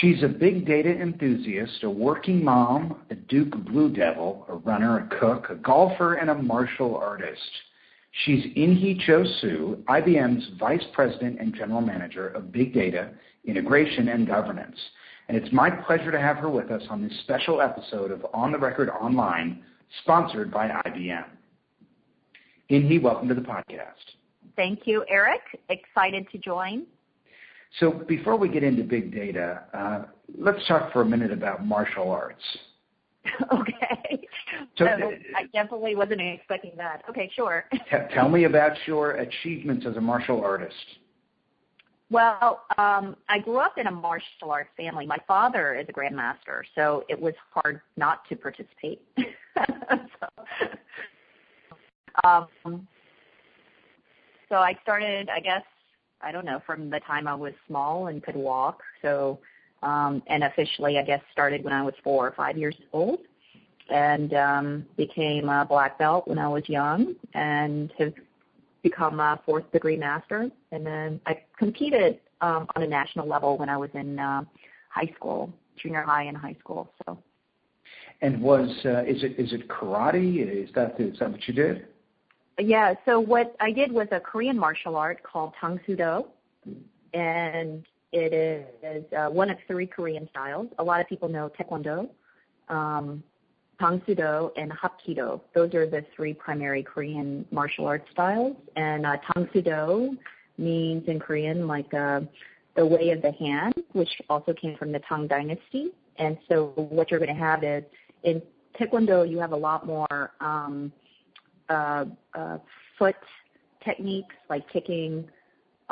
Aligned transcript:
She's 0.00 0.22
a 0.22 0.28
big 0.28 0.66
data 0.66 0.90
enthusiast, 0.90 1.82
a 1.84 1.90
working 1.90 2.42
mom, 2.42 2.96
a 3.10 3.14
Duke 3.14 3.54
Blue 3.66 3.92
Devil, 3.92 4.46
a 4.48 4.54
runner, 4.54 4.98
a 4.98 5.20
cook, 5.20 5.50
a 5.50 5.54
golfer, 5.56 6.14
and 6.14 6.30
a 6.30 6.34
martial 6.34 6.96
artist. 6.96 7.40
She's 8.24 8.44
Inhi 8.56 8.98
Cho 9.06 9.24
Suh, 9.24 9.76
IBM's 9.92 10.58
Vice 10.58 10.84
President 10.92 11.40
and 11.40 11.54
General 11.54 11.80
Manager 11.80 12.28
of 12.28 12.50
Big 12.50 12.72
Data, 12.72 13.10
Integration, 13.44 14.08
and 14.08 14.26
Governance. 14.26 14.76
And 15.28 15.36
it's 15.36 15.52
my 15.52 15.70
pleasure 15.70 16.10
to 16.10 16.20
have 16.20 16.38
her 16.38 16.48
with 16.48 16.70
us 16.70 16.82
on 16.90 17.02
this 17.02 17.16
special 17.20 17.60
episode 17.60 18.10
of 18.10 18.24
On 18.32 18.52
the 18.52 18.58
Record 18.58 18.88
Online, 18.88 19.62
sponsored 20.02 20.50
by 20.50 20.68
IBM. 20.86 21.24
Inhi, 22.70 23.00
welcome 23.00 23.28
to 23.28 23.34
the 23.34 23.40
podcast. 23.40 24.14
Thank 24.56 24.86
you, 24.86 25.04
Eric. 25.08 25.40
Excited 25.68 26.26
to 26.30 26.38
join. 26.38 26.86
So 27.80 27.90
before 27.90 28.36
we 28.36 28.48
get 28.48 28.62
into 28.62 28.84
big 28.84 29.12
data, 29.12 29.62
uh, 29.74 30.02
let's 30.38 30.64
talk 30.68 30.92
for 30.92 31.02
a 31.02 31.04
minute 31.04 31.32
about 31.32 31.64
martial 31.64 32.10
arts. 32.10 32.42
Okay. 33.52 34.20
So- 34.76 34.84
uh, 34.84 35.10
I 35.34 35.44
definitely 35.54 35.96
wasn't 35.96 36.20
expecting 36.20 36.72
that. 36.76 37.02
Okay, 37.08 37.30
sure. 37.34 37.64
Tell 38.14 38.28
me 38.28 38.44
about 38.44 38.72
your 38.86 39.12
achievements 39.12 39.86
as 39.88 39.96
a 39.96 40.00
martial 40.00 40.44
artist. 40.44 40.74
Well, 42.10 42.62
um, 42.76 43.16
I 43.28 43.38
grew 43.38 43.56
up 43.56 43.78
in 43.78 43.86
a 43.86 43.90
martial 43.90 44.50
arts 44.50 44.68
family. 44.76 45.06
My 45.06 45.16
father 45.26 45.74
is 45.74 45.86
a 45.88 45.92
grandmaster, 45.92 46.62
so 46.74 47.04
it 47.08 47.18
was 47.20 47.32
hard 47.52 47.80
not 47.96 48.28
to 48.28 48.36
participate. 48.36 49.02
Um 52.22 52.86
so 54.48 54.56
I 54.56 54.78
started, 54.82 55.28
I 55.28 55.40
guess, 55.40 55.64
I 56.24 56.32
don't 56.32 56.44
know, 56.44 56.60
from 56.66 56.90
the 56.90 57.00
time 57.00 57.28
I 57.28 57.34
was 57.34 57.52
small 57.66 58.06
and 58.08 58.22
could 58.22 58.36
walk. 58.36 58.82
So, 59.02 59.38
um, 59.82 60.22
and 60.26 60.44
officially, 60.44 60.98
I 60.98 61.02
guess, 61.02 61.20
started 61.32 61.62
when 61.62 61.72
I 61.72 61.82
was 61.82 61.94
four 62.02 62.26
or 62.26 62.32
five 62.32 62.56
years 62.56 62.74
old 62.92 63.20
and 63.90 64.30
became 64.96 65.48
a 65.48 65.66
black 65.68 65.98
belt 65.98 66.26
when 66.26 66.38
I 66.38 66.48
was 66.48 66.66
young 66.68 67.14
and 67.34 67.92
have 67.98 68.14
become 68.82 69.20
a 69.20 69.40
fourth 69.44 69.70
degree 69.72 69.96
master. 69.96 70.50
And 70.72 70.86
then 70.86 71.20
I 71.26 71.40
competed 71.58 72.20
on 72.40 72.66
a 72.76 72.86
national 72.86 73.28
level 73.28 73.58
when 73.58 73.68
I 73.68 73.76
was 73.76 73.90
in 73.94 74.18
high 74.18 75.12
school, 75.16 75.52
junior 75.76 76.02
high 76.02 76.24
and 76.24 76.36
high 76.36 76.56
school. 76.60 76.90
So. 77.04 77.18
And 78.22 78.40
was 78.40 78.70
uh, 78.84 79.02
is 79.04 79.22
it 79.22 79.38
is 79.38 79.52
it 79.52 79.68
karate? 79.68 80.64
Is 80.64 80.70
that 80.74 80.98
is 80.98 81.18
that 81.18 81.30
what 81.30 81.46
you 81.46 81.54
did? 81.54 81.86
Yeah. 82.58 82.94
So 83.04 83.18
what 83.18 83.56
I 83.60 83.72
did 83.72 83.90
was 83.92 84.06
a 84.12 84.20
Korean 84.20 84.58
martial 84.58 84.96
art 84.96 85.22
called 85.22 85.52
Tang 85.60 85.80
Soo 85.86 85.96
Do, 85.96 86.24
and 87.12 87.84
it 88.12 88.32
is 88.32 89.04
uh, 89.12 89.28
one 89.28 89.50
of 89.50 89.58
three 89.66 89.86
Korean 89.86 90.28
styles. 90.30 90.68
A 90.78 90.84
lot 90.84 91.00
of 91.00 91.08
people 91.08 91.28
know 91.28 91.50
Taekwondo, 91.58 92.08
um, 92.68 93.24
Tang 93.80 94.00
Soo 94.06 94.14
Do, 94.14 94.52
and 94.56 94.70
Hapkido. 94.70 95.40
Those 95.52 95.74
are 95.74 95.86
the 95.86 96.04
three 96.14 96.32
primary 96.32 96.84
Korean 96.84 97.44
martial 97.50 97.86
arts 97.86 98.08
styles. 98.12 98.56
And 98.76 99.04
uh, 99.04 99.16
Tang 99.32 99.48
Soo 99.52 99.62
Do 99.62 100.16
means 100.56 101.08
in 101.08 101.18
Korean, 101.18 101.66
like 101.66 101.92
uh, 101.92 102.20
the 102.76 102.86
way 102.86 103.10
of 103.10 103.20
the 103.20 103.32
hand, 103.32 103.74
which 103.92 104.10
also 104.30 104.52
came 104.52 104.76
from 104.76 104.92
the 104.92 105.00
Tang 105.08 105.26
Dynasty. 105.26 105.88
And 106.18 106.38
so 106.48 106.72
what 106.76 107.10
you're 107.10 107.18
going 107.18 107.34
to 107.34 107.40
have 107.40 107.64
is, 107.64 107.82
in 108.22 108.40
Taekwondo, 108.78 109.28
you 109.28 109.40
have 109.40 109.50
a 109.50 109.56
lot 109.56 109.84
more 109.86 110.30
Uh, 111.68 112.04
uh, 112.34 112.58
foot 112.98 113.16
techniques 113.84 114.34
like 114.50 114.68
kicking. 114.70 115.28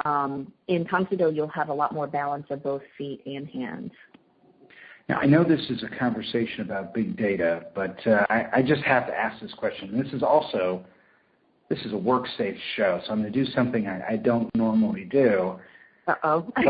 Um, 0.04 0.52
in 0.68 0.86
Tang 0.86 1.06
Soo 1.10 1.30
you'll 1.32 1.48
have 1.48 1.68
a 1.68 1.74
lot 1.74 1.92
more 1.92 2.06
balance 2.06 2.46
of 2.50 2.62
both 2.62 2.82
feet 2.96 3.22
and 3.26 3.46
hands. 3.48 3.92
Now, 5.08 5.18
I 5.18 5.26
know 5.26 5.44
this 5.44 5.60
is 5.68 5.82
a 5.82 5.98
conversation 5.98 6.62
about 6.62 6.94
big 6.94 7.16
data, 7.16 7.66
but 7.74 7.98
uh, 8.06 8.24
I 8.30 8.62
just 8.62 8.82
have 8.84 9.06
to 9.08 9.14
ask 9.14 9.40
this 9.42 9.52
question. 9.54 10.00
This 10.00 10.12
is 10.12 10.22
also 10.22 10.84
this 11.68 11.80
is 11.86 11.92
a 11.92 11.96
work-safe 11.96 12.56
show, 12.76 13.00
so 13.04 13.12
I'm 13.12 13.20
going 13.20 13.32
to 13.32 13.44
do 13.44 13.50
something 13.52 13.86
I 13.86 14.16
don't 14.16 14.54
normally 14.54 15.04
do. 15.04 15.58
Uh-oh. 16.06 16.46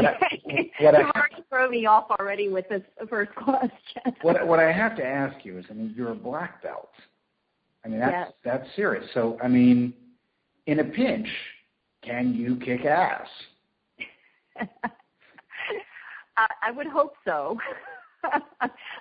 You 0.47 0.87
already 0.87 1.45
threw 1.49 1.71
me 1.71 1.87
off 1.87 2.11
already 2.11 2.49
with 2.49 2.69
this 2.69 2.83
first 3.09 3.35
question. 3.35 3.71
What 4.23 4.61
I 4.61 4.71
have 4.71 4.97
to 4.97 5.05
ask 5.05 5.45
you 5.45 5.59
is, 5.59 5.65
I 5.71 5.75
mean 5.75 5.95
you're 5.97 6.13
a 6.13 6.17
black 6.17 6.63
belt. 6.63 6.91
I 7.85 7.89
mean, 7.89 8.01
that's 8.01 8.13
yes. 8.13 8.33
That's 8.45 8.67
serious. 8.77 9.05
So, 9.15 9.39
I 9.43 9.49
mean, 9.49 9.93
in 10.67 10.79
a 10.81 10.85
pinch, 10.85 11.29
can 12.03 12.33
you 12.35 12.57
kick 12.57 12.85
ass? 12.85 13.29
I 16.37 16.71
would 16.71 16.87
hope 16.87 17.15
so. 17.25 17.59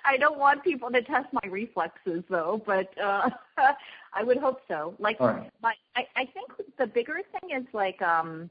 I 0.04 0.16
don't 0.18 0.38
want 0.38 0.64
people 0.64 0.90
to 0.90 1.02
test 1.02 1.28
my 1.32 1.48
reflexes, 1.48 2.24
though, 2.28 2.60
but 2.66 2.90
uh, 2.98 3.30
I 4.12 4.24
would 4.24 4.38
hope 4.38 4.60
so. 4.68 4.94
All 5.20 5.28
right. 5.28 5.50
I 5.96 6.06
I 6.16 6.26
think 6.26 6.50
the 6.78 6.86
bigger 6.86 7.20
thing 7.40 7.56
is 7.56 7.66
like 7.72 8.00
um, 8.02 8.50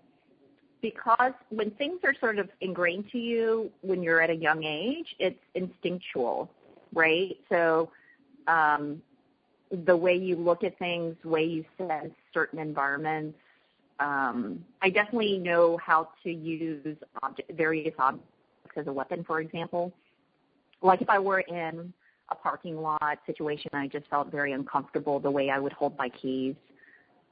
because 0.82 1.34
when 1.50 1.72
things 1.72 2.00
are 2.04 2.16
sort 2.20 2.40
of 2.40 2.50
ingrained 2.62 3.10
to 3.12 3.18
you 3.18 3.70
when 3.82 4.02
you're 4.02 4.22
at 4.22 4.30
a 4.30 4.36
young 4.36 4.64
age, 4.64 5.08
it's 5.20 5.40
instinctual, 5.56 6.50
right? 6.94 7.38
The 9.86 9.96
way 9.96 10.16
you 10.16 10.36
look 10.36 10.64
at 10.64 10.78
things, 10.78 11.16
the 11.24 11.30
way 11.30 11.44
you 11.44 11.64
sense 11.78 12.14
certain 12.34 12.60
environments. 12.60 13.38
Um, 14.00 14.66
I 14.82 14.90
definitely 14.90 15.38
know 15.38 15.78
how 15.78 16.10
to 16.24 16.32
use 16.32 16.98
various 17.52 17.94
objects 18.00 18.28
as 18.76 18.88
a 18.88 18.94
weapon, 18.94 19.24
for 19.24 19.40
example. 19.40 19.94
Like 20.82 21.02
if 21.02 21.10
I 21.10 21.20
were 21.20 21.42
in 21.42 21.94
a 22.30 22.36
parking 22.36 22.82
lot 22.82 23.20
situation, 23.26 23.70
I 23.74 23.88
just 23.88 24.08
felt 24.08 24.32
very 24.32 24.54
uncomfortable 24.54 25.20
the 25.20 25.30
way 25.30 25.50
I 25.50 25.60
would 25.60 25.74
hold 25.74 25.98
my 25.98 26.10
keys. 26.10 26.56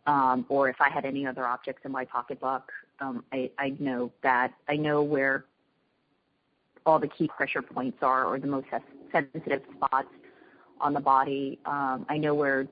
Um, 0.06 0.46
or 0.50 0.70
if 0.70 0.78
I 0.80 0.90
had 0.90 1.06
any 1.06 1.26
other 1.26 1.46
objects 1.46 1.82
in 1.86 1.92
my 1.92 2.06
pocketbook, 2.06 2.72
um, 3.00 3.24
I'd 3.32 3.80
know 3.80 4.12
that. 4.24 4.54
I 4.68 4.76
know 4.76 5.04
where 5.04 5.46
all 6.86 7.00
the 7.00 7.08
key 7.08 7.30
pressure 7.36 7.62
points 7.62 8.00
are 8.02 8.26
or 8.26 8.40
the 8.40 8.48
most 8.48 8.68
sensitive 9.12 9.62
spots 9.76 10.08
on 10.82 10.94
the 10.94 11.00
body. 11.00 11.60
Um, 11.66 12.06
I 12.10 12.18
know 12.18 12.34
where 12.34 12.68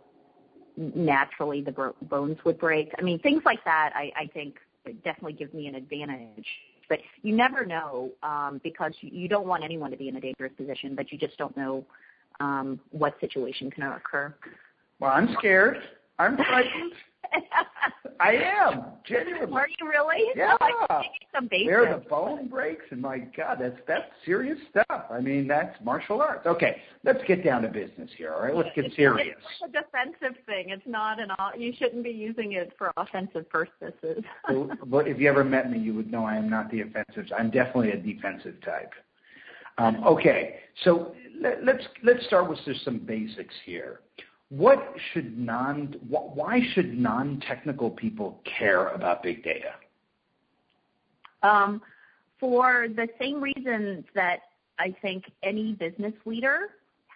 naturally 0.77 1.61
the 1.61 1.93
bones 2.03 2.37
would 2.45 2.59
break. 2.59 2.91
I 2.97 3.01
mean, 3.01 3.19
things 3.19 3.43
like 3.45 3.63
that, 3.65 3.91
I 3.95 4.29
think 4.33 4.55
definitely 5.03 5.33
gives 5.33 5.53
me 5.53 5.67
an 5.67 5.75
advantage. 5.75 6.45
But 6.89 6.99
you 7.21 7.35
never 7.35 7.65
know, 7.65 8.11
um, 8.23 8.61
because 8.63 8.93
you 9.01 9.27
don't 9.27 9.45
want 9.45 9.63
anyone 9.63 9.91
to 9.91 9.97
be 9.97 10.07
in 10.07 10.15
a 10.15 10.21
dangerous 10.21 10.53
position, 10.55 10.95
but 10.95 11.11
you 11.11 11.17
just 11.17 11.37
don't 11.37 11.55
know 11.57 11.85
um, 12.39 12.79
what 12.91 13.19
situation 13.19 13.69
can 13.69 13.83
occur. 13.83 14.33
Well, 14.99 15.11
I'm 15.11 15.33
scared. 15.37 15.77
I'm 16.17 16.37
frightened. 16.37 16.93
I 18.19 18.31
am, 18.33 18.85
genuinely. 19.05 19.53
Are 19.53 19.67
you 19.79 19.87
really? 19.87 20.23
Yeah. 20.35 20.57
Oh, 20.59 20.85
I 20.89 21.01
give 21.03 21.11
you 21.21 21.27
some 21.35 21.47
basics. 21.47 21.67
Where 21.67 21.93
the 21.93 22.03
bone 22.09 22.47
breaks, 22.47 22.85
and 22.89 23.01
my 23.01 23.19
God, 23.19 23.57
that's 23.59 23.77
that's 23.87 24.05
serious 24.25 24.57
stuff. 24.71 25.05
I 25.11 25.19
mean, 25.19 25.47
that's 25.47 25.75
martial 25.83 26.21
arts. 26.21 26.45
Okay, 26.47 26.81
let's 27.03 27.19
get 27.27 27.43
down 27.43 27.61
to 27.61 27.67
business 27.67 28.09
here, 28.17 28.33
all 28.33 28.41
right? 28.41 28.55
Let's 28.55 28.69
get 28.75 28.91
serious. 28.95 29.37
It's 29.61 29.69
a 29.69 29.81
defensive 29.81 30.41
thing. 30.45 30.69
It's 30.69 30.87
not 30.87 31.19
an. 31.19 31.29
You 31.59 31.73
shouldn't 31.77 32.03
be 32.03 32.11
using 32.11 32.53
it 32.53 32.73
for 32.77 32.91
offensive 32.97 33.49
purposes. 33.49 34.23
But 34.87 35.07
if 35.07 35.19
you 35.19 35.29
ever 35.29 35.43
met 35.43 35.69
me, 35.69 35.77
you 35.77 35.93
would 35.93 36.11
know 36.11 36.25
I 36.25 36.35
am 36.35 36.49
not 36.49 36.71
the 36.71 36.81
offensive. 36.81 37.25
I'm 37.37 37.51
definitely 37.51 37.91
a 37.91 37.97
defensive 37.97 38.55
type. 38.63 38.93
Um, 39.77 40.03
okay. 40.05 40.59
So 40.83 41.13
let, 41.39 41.63
let's 41.63 41.83
let's 42.03 42.25
start 42.25 42.49
with 42.49 42.59
just 42.65 42.83
some 42.83 42.99
basics 42.99 43.53
here. 43.65 43.99
Why 44.49 44.77
should 45.13 45.37
non-technical 46.97 47.91
people 47.91 48.41
care 48.57 48.89
about 48.89 49.23
big 49.23 49.43
data? 49.43 49.73
For 52.39 52.87
the 52.87 53.07
same 53.19 53.41
reasons 53.41 54.05
that 54.15 54.41
I 54.79 54.95
think 55.01 55.25
any 55.43 55.73
business 55.73 56.13
leader 56.25 56.69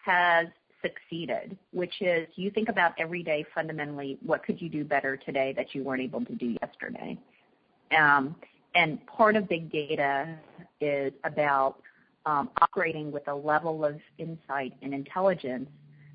has 0.03 0.47
succeeded, 0.81 1.57
which 1.73 2.01
is 2.01 2.27
you 2.35 2.49
think 2.49 2.67
about 2.69 2.93
every 2.97 3.21
day, 3.21 3.45
fundamentally, 3.53 4.17
what 4.25 4.43
could 4.43 4.59
you 4.59 4.67
do 4.67 4.83
better 4.83 5.15
today 5.15 5.53
that 5.55 5.75
you 5.75 5.83
weren't 5.83 6.01
able 6.01 6.25
to 6.25 6.33
do 6.35 6.55
yesterday? 6.61 7.17
Um 7.97 8.35
and 8.73 9.05
part 9.05 9.35
of 9.35 9.47
big 9.47 9.71
data 9.71 10.37
is 10.79 11.13
about 11.23 11.75
operating 12.25 13.11
with 13.11 13.27
a 13.27 13.35
level 13.35 13.85
of 13.85 13.99
insight 14.17 14.73
and 14.81 14.93
intelligence 14.93 15.69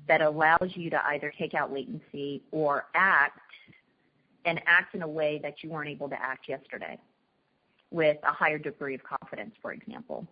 that 0.07 0.21
allows 0.21 0.71
you 0.75 0.89
to 0.89 1.05
either 1.07 1.33
take 1.37 1.53
out 1.53 1.73
latency 1.73 2.41
or 2.51 2.85
act, 2.95 3.39
and 4.45 4.61
act 4.65 4.95
in 4.95 5.01
a 5.01 5.07
way 5.07 5.39
that 5.43 5.55
you 5.61 5.69
weren't 5.69 5.89
able 5.89 6.07
to 6.07 6.15
act 6.21 6.47
yesterday 6.47 6.97
with 7.91 8.17
a 8.23 8.31
higher 8.31 8.57
degree 8.57 8.95
of 8.95 9.01
confidence, 9.03 9.53
for 9.61 9.73
example. 9.73 10.25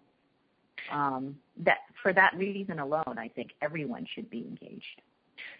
Um, 0.91 1.35
that 1.63 1.79
for 2.01 2.13
that 2.13 2.33
reason 2.37 2.79
alone, 2.79 3.15
I 3.17 3.27
think 3.27 3.51
everyone 3.61 4.05
should 4.13 4.29
be 4.29 4.39
engaged. 4.39 5.01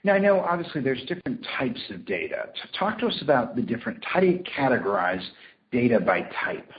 Now, 0.03 0.13
I 0.13 0.19
know 0.19 0.39
obviously 0.39 0.81
there's 0.81 1.03
different 1.05 1.45
types 1.57 1.81
of 1.89 2.05
data. 2.05 2.49
Talk 2.77 2.99
to 2.99 3.07
us 3.07 3.21
about 3.21 3.55
the 3.55 3.61
different, 3.61 4.03
how 4.05 4.19
do 4.19 4.27
you 4.27 4.43
categorize 4.57 5.23
data 5.71 5.99
by 5.99 6.21
type? 6.43 6.71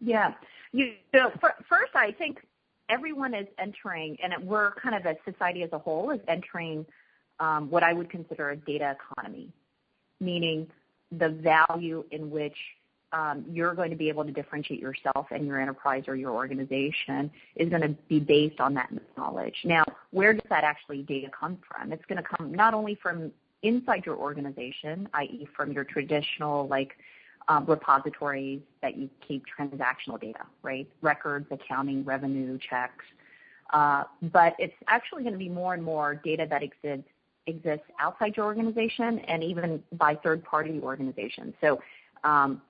Yeah. 0.00 0.32
First, 0.72 1.94
I 1.94 2.12
think 2.12 2.38
everyone 2.88 3.34
is 3.34 3.46
entering, 3.58 4.16
and 4.22 4.32
we're 4.46 4.72
kind 4.72 4.94
of 4.94 5.06
a 5.06 5.16
society 5.30 5.62
as 5.62 5.70
a 5.72 5.78
whole 5.78 6.10
is 6.10 6.20
entering 6.28 6.86
um, 7.40 7.70
what 7.70 7.82
I 7.82 7.92
would 7.92 8.10
consider 8.10 8.50
a 8.50 8.56
data 8.56 8.96
economy, 9.12 9.48
meaning 10.20 10.66
the 11.10 11.28
value 11.28 12.04
in 12.10 12.30
which 12.30 12.56
um, 13.12 13.44
you're 13.48 13.74
going 13.74 13.90
to 13.90 13.96
be 13.96 14.08
able 14.08 14.24
to 14.24 14.32
differentiate 14.32 14.80
yourself 14.80 15.26
and 15.30 15.46
your 15.46 15.60
enterprise 15.60 16.04
or 16.08 16.16
your 16.16 16.32
organization 16.32 17.30
is 17.54 17.68
going 17.68 17.82
to 17.82 17.96
be 18.08 18.18
based 18.18 18.60
on 18.60 18.74
that 18.74 18.92
knowledge. 19.16 19.54
Now, 19.64 19.84
where 20.10 20.32
does 20.32 20.42
that 20.50 20.64
actually 20.64 21.02
data 21.02 21.28
come 21.38 21.58
from? 21.68 21.92
It's 21.92 22.04
going 22.06 22.20
to 22.20 22.28
come 22.28 22.52
not 22.52 22.74
only 22.74 22.98
from 23.00 23.30
inside 23.62 24.04
your 24.04 24.16
organization, 24.16 25.08
i.e., 25.14 25.46
from 25.56 25.72
your 25.72 25.84
traditional 25.84 26.66
like 26.66 26.92
repositories 27.66 28.60
that 28.82 28.96
you 28.96 29.08
keep 29.26 29.44
transactional 29.58 30.20
data, 30.20 30.44
right? 30.62 30.88
Records, 31.02 31.46
accounting, 31.50 32.04
revenue, 32.04 32.58
checks. 32.70 33.04
Uh, 33.72 34.04
but 34.32 34.54
it's 34.58 34.74
actually 34.88 35.22
going 35.22 35.32
to 35.32 35.38
be 35.38 35.48
more 35.48 35.74
and 35.74 35.82
more 35.82 36.14
data 36.14 36.46
that 36.48 36.62
exists 36.62 37.08
exists 37.46 37.84
outside 38.00 38.34
your 38.36 38.46
organization 38.46 39.18
and 39.28 39.44
even 39.44 39.82
by 39.92 40.14
third-party 40.14 40.80
organizations. 40.82 41.52
So 41.60 41.78
um, 42.22 42.62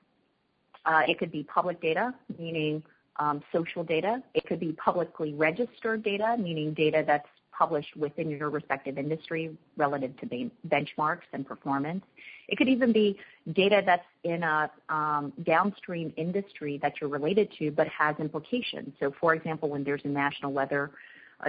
uh, 0.84 1.02
it 1.06 1.18
could 1.18 1.30
be 1.30 1.44
public 1.44 1.80
data, 1.80 2.12
meaning 2.38 2.82
um, 3.16 3.40
social 3.52 3.84
data. 3.84 4.20
It 4.34 4.44
could 4.46 4.58
be 4.58 4.72
publicly 4.72 5.32
registered 5.34 6.02
data, 6.02 6.36
meaning 6.38 6.74
data 6.74 7.04
that's 7.06 7.28
published 7.56 7.96
within 7.96 8.30
your 8.30 8.50
respective 8.50 8.98
industry 8.98 9.56
relative 9.76 10.16
to 10.18 10.50
benchmarks 10.68 11.28
and 11.32 11.46
performance. 11.46 12.04
It 12.48 12.56
could 12.56 12.68
even 12.68 12.92
be 12.92 13.18
data 13.52 13.82
that's 13.84 14.04
in 14.22 14.42
a 14.42 14.70
um, 14.88 15.32
downstream 15.44 16.12
industry 16.16 16.78
that 16.82 16.94
you're 17.00 17.10
related 17.10 17.48
to 17.58 17.70
but 17.70 17.86
has 17.88 18.16
implications. 18.18 18.92
So, 19.00 19.14
For 19.20 19.34
example, 19.34 19.68
when 19.68 19.84
there's 19.84 20.02
a 20.04 20.08
national 20.08 20.52
weather 20.52 20.90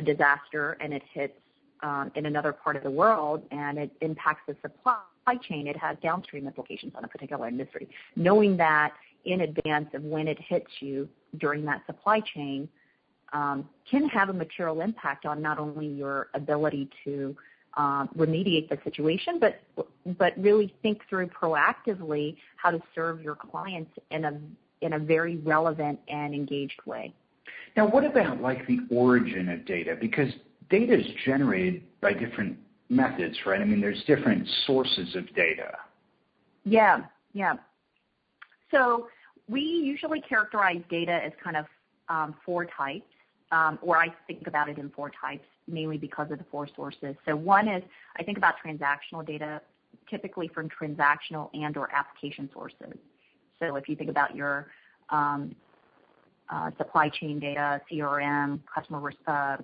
disaster 0.03 0.77
and 0.81 0.94
it 0.94 1.03
hits 1.13 1.33
um, 1.81 2.12
in 2.15 2.25
another 2.25 2.51
part 2.51 2.75
of 2.75 2.83
the 2.83 2.92
world 2.92 3.44
and 3.51 3.77
it 3.77 3.92
impacts 4.01 4.42
the 4.47 4.56
supply 4.62 4.97
chain, 5.42 5.68
it 5.68 5.77
has 5.77 5.97
downstream 6.01 6.47
implications 6.47 6.94
on 6.95 7.03
a 7.03 7.07
particular 7.07 7.48
industry. 7.48 7.89
Knowing 8.15 8.57
that 8.57 8.94
in 9.25 9.41
advance 9.41 9.89
of 9.94 10.03
when 10.03 10.27
it 10.27 10.38
hits 10.39 10.69
you 10.80 11.09
during 11.38 11.65
that 11.65 11.86
supply 11.86 12.21
chain 12.21 12.69
um, 13.33 13.68
can 13.89 14.07
have 14.07 14.30
a 14.30 14.33
material 14.33 14.81
impact 14.81 15.25
on 15.25 15.41
not 15.41 15.59
only 15.59 15.88
your 15.88 16.27
ability 16.33 16.89
to 17.03 17.36
remediate 17.77 18.69
the 18.69 18.77
situation, 18.83 19.39
but 19.39 19.62
but 20.18 20.33
really 20.38 20.74
think 20.81 21.01
through 21.10 21.27
proactively 21.27 22.38
how 22.57 22.72
to 22.72 22.81
serve 22.94 23.22
your 23.22 23.36
clients 23.36 23.92
in 24.12 24.25
a 24.25 24.39
in 24.81 24.94
a 24.94 25.00
very 25.00 25.38
relevant 25.38 26.00
and 26.07 26.33
engaged 26.33 26.80
way. 26.86 27.13
Now, 27.75 27.88
what 27.88 28.06
about 28.06 28.42
like 28.42 28.66
the 28.68 28.80
origin 28.89 29.50
of 29.50 29.66
data? 29.66 29.98
Because 30.00 30.30
data 30.69 30.98
is 31.00 31.06
generated 31.25 31.83
by 32.01 32.13
different 32.13 32.57
methods, 32.89 33.36
right? 33.45 33.62
I 33.62 33.66
mean, 33.66 33.81
there's 33.81 34.04
different 34.06 34.48
sources 34.66 35.16
of 35.16 35.33
data. 35.36 35.77
Yeah, 36.63 37.01
yeah. 37.33 37.56
So 38.72 39.07
we 39.48 39.62
usually 39.62 40.22
characterize 40.22 40.81
data 40.89 41.12
as 41.12 41.31
kind 41.44 41.57
of 41.57 41.66
um, 42.10 42.36
four 42.45 42.66
types, 42.66 43.06
um, 43.06 43.13
or 43.81 43.97
I 43.97 44.13
think 44.27 44.47
about 44.47 44.69
it 44.69 44.77
in 44.77 44.89
four 44.89 45.09
types, 45.09 45.45
mainly 45.68 45.97
because 45.97 46.31
of 46.31 46.38
the 46.38 46.45
four 46.51 46.68
sources. 46.75 47.15
So 47.25 47.36
one 47.36 47.68
is 47.68 47.83
I 48.18 48.24
think 48.24 48.38
about 48.38 48.56
transactional 48.65 49.25
data, 49.25 49.62
typically 50.09 50.47
from 50.50 50.69
transactional 50.69 51.50
and 51.53 51.75
or 51.77 51.89
application 51.94 52.50
sources. 52.53 52.97
So 53.59 53.75
if 53.75 53.88
you 53.88 53.95
think 53.95 54.09
about 54.09 54.36
your 54.36 54.68
um, 55.09 55.56
uh, 56.50 56.71
supply 56.77 57.09
chain 57.09 57.39
data, 57.39 57.81
CRM, 57.92 58.59
customer 58.74 59.13
uh, 59.27 59.57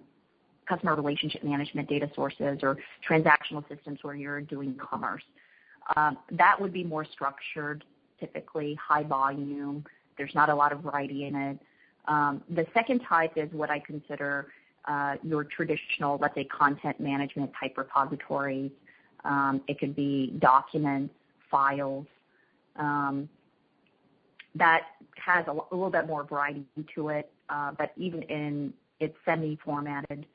customer 0.68 0.96
relationship 0.96 1.44
management 1.44 1.90
data 1.90 2.10
sources, 2.16 2.60
or 2.64 2.78
transactional 3.08 3.68
systems 3.68 4.00
where 4.04 4.16
you're 4.16 4.42
doing 4.42 4.76
commerce, 4.76 5.24
um, 5.96 6.18
that 6.32 6.60
would 6.60 6.72
be 6.72 6.84
more 6.84 7.06
structured 7.06 7.84
typically 8.20 8.76
high 8.76 9.04
volume. 9.04 9.84
There's 10.18 10.34
not 10.34 10.50
a 10.50 10.56
lot 10.56 10.72
of 10.72 10.82
variety 10.82 11.26
in 11.26 11.36
it. 11.36 11.60
Um, 12.06 12.44
the 12.50 12.66
second 12.74 13.00
type 13.00 13.34
is 13.36 13.52
what 13.52 13.70
I 13.70 13.80
consider 13.80 14.48
uh, 14.86 15.16
your 15.24 15.44
traditional, 15.44 16.18
let's 16.22 16.36
say, 16.36 16.44
content 16.46 17.00
management 17.00 17.52
type 17.60 17.78
repositories. 17.78 18.72
Um, 19.24 19.62
it 19.68 19.80
could 19.80 19.96
be 19.96 20.34
documents, 20.40 21.14
files. 21.50 22.08
Um, 22.78 23.30
that 24.56 24.84
has 25.16 25.46
a, 25.48 25.54
little 25.54 25.90
bit 25.90 26.08
more 26.08 26.24
variety 26.24 26.66
to 26.96 27.10
it, 27.10 27.32
uh, 27.50 27.72
but 27.78 27.92
even 27.96 28.24
in 28.24 28.74
it's 29.00 29.16
semi-formatted. 29.26 30.26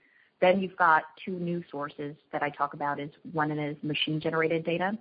Then 0.40 0.60
you've 0.60 0.76
got 0.76 1.04
two 1.24 1.32
new 1.32 1.62
sources 1.70 2.14
that 2.32 2.42
I 2.42 2.50
talk 2.50 2.74
about. 2.74 3.00
Is 3.00 3.10
one 3.32 3.50
is 3.50 3.76
machine-generated 3.82 4.64
data, 4.64 4.96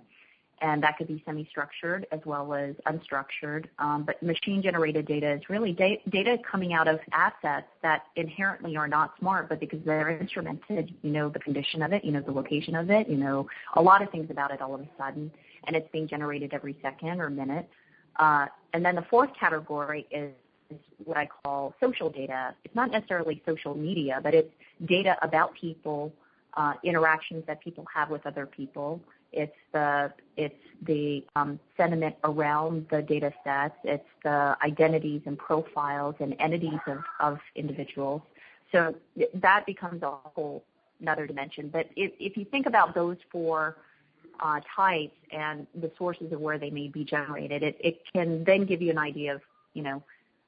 and 0.62 0.82
that 0.82 0.96
could 0.96 1.06
be 1.06 1.22
semi-structured 1.26 2.06
as 2.12 2.20
well 2.24 2.54
as 2.54 2.74
unstructured. 2.86 3.66
Um, 3.78 4.04
but 4.04 4.22
machine-generated 4.22 5.06
data 5.06 5.32
is 5.32 5.42
really 5.50 5.72
da- 5.72 6.02
data 6.08 6.38
coming 6.50 6.72
out 6.72 6.88
of 6.88 6.98
assets 7.12 7.66
that 7.82 8.04
inherently 8.16 8.76
are 8.76 8.88
not 8.88 9.14
smart, 9.18 9.48
but 9.48 9.60
because 9.60 9.80
they're 9.84 10.18
instrumented, 10.18 10.94
you 11.02 11.10
know 11.10 11.28
the 11.28 11.38
condition 11.40 11.82
of 11.82 11.92
it, 11.92 12.04
you 12.04 12.12
know 12.12 12.20
the 12.20 12.32
location 12.32 12.74
of 12.74 12.90
it, 12.90 13.08
you 13.08 13.16
know 13.16 13.46
a 13.74 13.82
lot 13.82 14.02
of 14.02 14.10
things 14.10 14.30
about 14.30 14.50
it 14.50 14.62
all 14.62 14.74
of 14.74 14.80
a 14.80 14.88
sudden, 14.96 15.30
and 15.66 15.76
it's 15.76 15.90
being 15.92 16.08
generated 16.08 16.54
every 16.54 16.76
second 16.80 17.20
or 17.20 17.28
minute. 17.28 17.68
Uh, 18.16 18.46
and 18.72 18.84
then 18.84 18.94
the 18.94 19.04
fourth 19.10 19.30
category 19.38 20.06
is, 20.10 20.32
is 20.70 20.78
what 21.04 21.18
I 21.18 21.28
call 21.42 21.74
social 21.80 22.08
data. 22.08 22.54
It's 22.64 22.74
not 22.74 22.90
necessarily 22.90 23.42
social 23.44 23.74
media, 23.74 24.20
but 24.22 24.34
it's 24.34 24.50
data 24.86 25.16
about 25.20 25.54
people, 25.54 26.12
uh, 26.54 26.72
interactions 26.82 27.44
that 27.46 27.60
people 27.60 27.84
have 27.94 28.08
with 28.08 28.26
other 28.26 28.46
people, 28.46 29.00
it's 29.32 29.56
the 29.72 30.12
it's 30.36 30.54
the 30.82 31.24
um, 31.36 31.58
sentiment 31.76 32.16
around 32.24 32.86
the 32.90 33.02
data 33.02 33.32
sets. 33.44 33.76
It's 33.84 34.08
the 34.22 34.56
identities 34.62 35.22
and 35.26 35.38
profiles 35.38 36.14
and 36.20 36.36
entities 36.38 36.78
of, 37.20 37.38
individuals. 37.54 38.22
So 38.72 38.94
that 39.34 39.64
becomes 39.66 40.02
a 40.02 40.10
whole 40.10 40.64
another 41.00 41.26
dimension. 41.26 41.68
But 41.68 41.88
if, 41.96 42.36
you 42.36 42.44
think 42.44 42.66
about 42.66 42.94
those 42.94 43.16
four 43.30 43.76
uh, 44.40 44.60
types 44.74 45.16
and 45.30 45.66
the 45.74 45.90
sources 45.96 46.32
of 46.32 46.40
where 46.40 46.58
they 46.58 46.70
may 46.70 46.88
be 46.88 47.04
generated, 47.04 47.62
it, 47.62 47.76
it 47.80 48.02
can 48.12 48.44
then 48.44 48.64
give 48.64 48.82
you 48.82 48.90
an 48.90 48.98
idea 48.98 49.34
of, 49.34 49.40
you 49.74 49.82
know, 49.82 50.02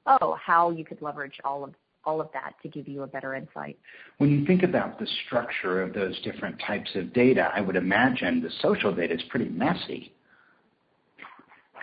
oh, 0.05 0.37
how 0.43 0.71
you 0.71 0.83
could 0.83 1.01
leverage 1.01 1.39
all 1.43 1.63
of 1.63 1.73
all 2.05 2.21
of 2.21 2.29
that 2.33 2.53
to 2.63 2.69
give 2.69 2.87
you 2.87 3.03
a 3.03 3.07
better 3.07 3.35
insight. 3.35 3.77
When 4.17 4.29
you 4.29 4.45
think 4.45 4.63
about 4.63 4.99
the 4.99 5.07
structure 5.25 5.81
of 5.81 5.93
those 5.93 6.19
different 6.21 6.59
types 6.65 6.89
of 6.95 7.13
data, 7.13 7.51
I 7.53 7.61
would 7.61 7.75
imagine 7.75 8.41
the 8.41 8.51
social 8.61 8.93
data 8.93 9.13
is 9.13 9.21
pretty 9.29 9.49
messy. 9.49 10.13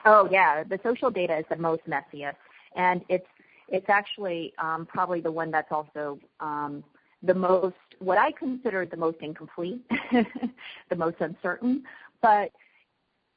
Oh 0.05 0.29
yeah, 0.31 0.63
the 0.63 0.79
social 0.83 1.11
data 1.11 1.37
is 1.39 1.45
the 1.51 1.57
most 1.57 1.83
messiest, 1.89 2.37
and 2.77 3.03
it's 3.09 3.27
it's 3.69 3.89
actually 3.89 4.53
um, 4.59 4.87
probably 4.87 5.21
the 5.21 5.33
one 5.33 5.51
that's 5.51 5.73
also 5.73 6.19
um, 6.41 6.85
the 7.23 7.35
most 7.35 7.75
what 7.99 8.19
I 8.19 8.31
consider 8.33 8.87
the 8.87 8.97
most 8.97 9.19
incomplete, 9.21 9.83
the 10.91 10.97
most 10.97 11.17
uncertain. 11.21 11.83
But 12.23 12.51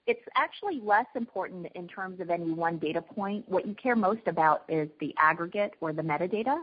it's 0.09 0.25
actually 0.35 0.81
less 0.83 1.05
important 1.13 1.67
in 1.75 1.87
terms 1.87 2.19
of 2.19 2.31
any 2.31 2.51
one 2.51 2.79
data 2.79 2.99
point. 2.99 3.47
What 3.47 3.67
you 3.67 3.75
care 3.75 3.95
most 3.95 4.21
about 4.25 4.63
is 4.67 4.89
the 4.99 5.13
aggregate 5.19 5.73
or 5.81 5.93
the 5.93 6.01
metadata. 6.01 6.57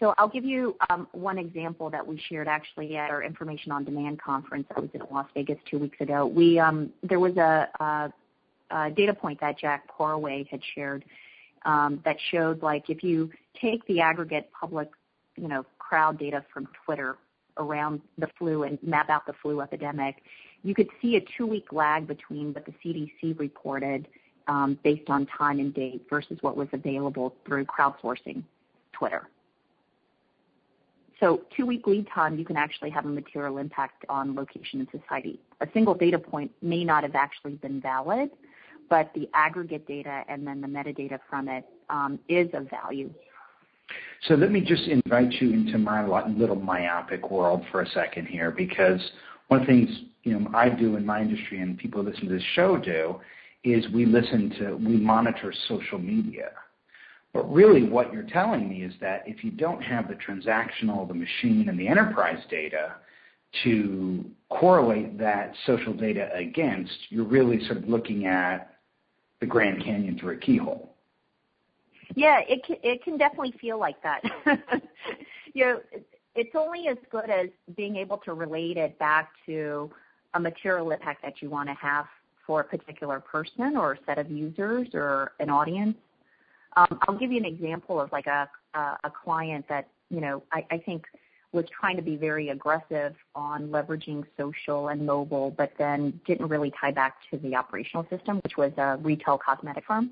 So 0.00 0.12
I'll 0.18 0.28
give 0.28 0.44
you 0.44 0.76
um, 0.90 1.06
one 1.12 1.38
example 1.38 1.88
that 1.90 2.04
we 2.04 2.20
shared 2.28 2.48
actually 2.48 2.96
at 2.96 3.10
our 3.10 3.22
Information 3.22 3.70
on 3.70 3.84
Demand 3.84 4.20
conference 4.20 4.66
that 4.70 4.80
was 4.80 4.90
in 4.92 5.02
Las 5.08 5.26
Vegas 5.34 5.58
two 5.70 5.78
weeks 5.78 6.00
ago. 6.00 6.26
We 6.26 6.58
um, 6.58 6.90
there 7.04 7.20
was 7.20 7.36
a, 7.36 7.68
a, 7.78 8.12
a, 8.72 8.90
data 8.90 9.14
point 9.14 9.40
that 9.40 9.56
Jack 9.56 9.88
Porraway 9.88 10.48
had 10.48 10.60
shared 10.74 11.04
um, 11.64 12.00
that 12.04 12.16
showed 12.32 12.60
like 12.60 12.90
if 12.90 13.04
you 13.04 13.30
take 13.60 13.86
the 13.86 14.00
aggregate 14.00 14.50
public, 14.58 14.88
you 15.36 15.46
know, 15.46 15.64
crowd 15.78 16.18
data 16.18 16.44
from 16.52 16.66
Twitter 16.84 17.16
around 17.56 18.00
the 18.18 18.28
flu 18.36 18.64
and 18.64 18.82
map 18.82 19.10
out 19.10 19.26
the 19.26 19.34
flu 19.42 19.60
epidemic, 19.60 20.22
you 20.62 20.74
could 20.74 20.88
see 21.00 21.16
a 21.16 21.24
two-week 21.36 21.72
lag 21.72 22.06
between 22.06 22.52
what 22.52 22.66
the 22.66 22.72
CDC 22.84 23.38
reported 23.38 24.08
um, 24.48 24.78
based 24.82 25.08
on 25.08 25.26
time 25.26 25.60
and 25.60 25.72
date 25.74 26.06
versus 26.08 26.38
what 26.40 26.56
was 26.56 26.68
available 26.72 27.34
through 27.46 27.64
crowdsourcing 27.66 28.42
Twitter. 28.92 29.28
So 31.20 31.42
two-week 31.56 31.86
lead 31.86 32.06
time, 32.14 32.38
you 32.38 32.44
can 32.44 32.56
actually 32.56 32.90
have 32.90 33.04
a 33.04 33.08
material 33.08 33.58
impact 33.58 34.04
on 34.08 34.34
location 34.34 34.80
and 34.80 34.88
society. 34.90 35.40
A 35.60 35.66
single 35.74 35.94
data 35.94 36.18
point 36.18 36.50
may 36.62 36.84
not 36.84 37.02
have 37.02 37.14
actually 37.14 37.54
been 37.54 37.80
valid, 37.80 38.30
but 38.88 39.10
the 39.14 39.28
aggregate 39.34 39.86
data 39.86 40.22
and 40.28 40.46
then 40.46 40.60
the 40.60 40.68
metadata 40.68 41.18
from 41.28 41.48
it 41.48 41.64
um, 41.90 42.18
is 42.28 42.48
of 42.54 42.70
value. 42.70 43.10
So 44.26 44.34
let 44.34 44.50
me 44.50 44.60
just 44.60 44.84
invite 44.84 45.32
you 45.40 45.52
into 45.52 45.78
my 45.78 46.06
little 46.28 46.56
myopic 46.56 47.30
world 47.30 47.64
for 47.70 47.82
a 47.82 47.88
second 47.90 48.26
here, 48.26 48.50
because 48.50 49.00
one 49.48 49.60
of 49.60 49.66
the 49.66 49.72
things 49.72 49.88
you 50.22 50.38
know 50.38 50.50
I 50.54 50.68
do 50.68 50.96
in 50.96 51.04
my 51.04 51.20
industry 51.20 51.60
and 51.60 51.76
people 51.76 52.02
who 52.02 52.10
listen 52.10 52.28
to 52.28 52.34
this 52.34 52.42
show 52.54 52.76
do 52.76 53.20
is 53.64 53.84
we 53.92 54.06
listen 54.06 54.50
to 54.60 54.76
we 54.76 54.96
monitor 54.96 55.52
social 55.66 55.98
media. 55.98 56.50
But 57.32 57.52
really 57.52 57.82
what 57.82 58.12
you're 58.12 58.22
telling 58.22 58.68
me 58.68 58.82
is 58.82 58.94
that 59.00 59.24
if 59.26 59.44
you 59.44 59.50
don't 59.50 59.82
have 59.82 60.08
the 60.08 60.14
transactional, 60.14 61.06
the 61.06 61.14
machine, 61.14 61.68
and 61.68 61.78
the 61.78 61.86
enterprise 61.86 62.42
data 62.50 62.94
to 63.64 64.24
correlate 64.50 65.18
that 65.18 65.52
social 65.66 65.92
data 65.92 66.30
against, 66.34 66.96
you're 67.10 67.26
really 67.26 67.64
sort 67.66 67.78
of 67.78 67.88
looking 67.88 68.26
at 68.26 68.78
the 69.40 69.46
Grand 69.46 69.82
Canyon 69.82 70.18
through 70.18 70.34
a 70.34 70.38
keyhole. 70.38 70.94
Yeah, 72.14 72.40
it 72.48 73.02
can 73.04 73.18
definitely 73.18 73.54
feel 73.60 73.78
like 73.78 73.96
that. 74.02 74.22
it's 76.38 76.54
only 76.54 76.86
as 76.86 76.96
good 77.10 77.28
as 77.30 77.48
being 77.76 77.96
able 77.96 78.18
to 78.18 78.32
relate 78.32 78.76
it 78.76 78.96
back 79.00 79.30
to 79.44 79.90
a 80.34 80.40
material 80.40 80.92
impact 80.92 81.20
that 81.22 81.42
you 81.42 81.50
want 81.50 81.68
to 81.68 81.74
have 81.74 82.06
for 82.46 82.60
a 82.60 82.64
particular 82.64 83.18
person 83.18 83.76
or 83.76 83.94
a 83.94 83.98
set 84.06 84.18
of 84.18 84.30
users 84.30 84.86
or 84.94 85.32
an 85.40 85.50
audience. 85.50 85.96
Um, 86.76 86.98
I'll 87.02 87.18
give 87.18 87.32
you 87.32 87.38
an 87.38 87.44
example 87.44 88.00
of 88.00 88.12
like 88.12 88.28
a, 88.28 88.48
a, 88.74 88.78
a 89.04 89.10
client 89.10 89.64
that, 89.68 89.88
you 90.10 90.20
know, 90.20 90.44
I, 90.52 90.64
I 90.70 90.78
think 90.78 91.06
was 91.50 91.64
trying 91.80 91.96
to 91.96 92.02
be 92.02 92.14
very 92.14 92.50
aggressive 92.50 93.14
on 93.34 93.68
leveraging 93.68 94.24
social 94.36 94.88
and 94.88 95.04
mobile, 95.04 95.50
but 95.50 95.72
then 95.76 96.20
didn't 96.24 96.46
really 96.46 96.72
tie 96.80 96.92
back 96.92 97.16
to 97.32 97.38
the 97.38 97.56
operational 97.56 98.06
system, 98.10 98.38
which 98.44 98.56
was 98.56 98.70
a 98.76 98.96
retail 98.98 99.38
cosmetic 99.44 99.84
firm. 99.86 100.10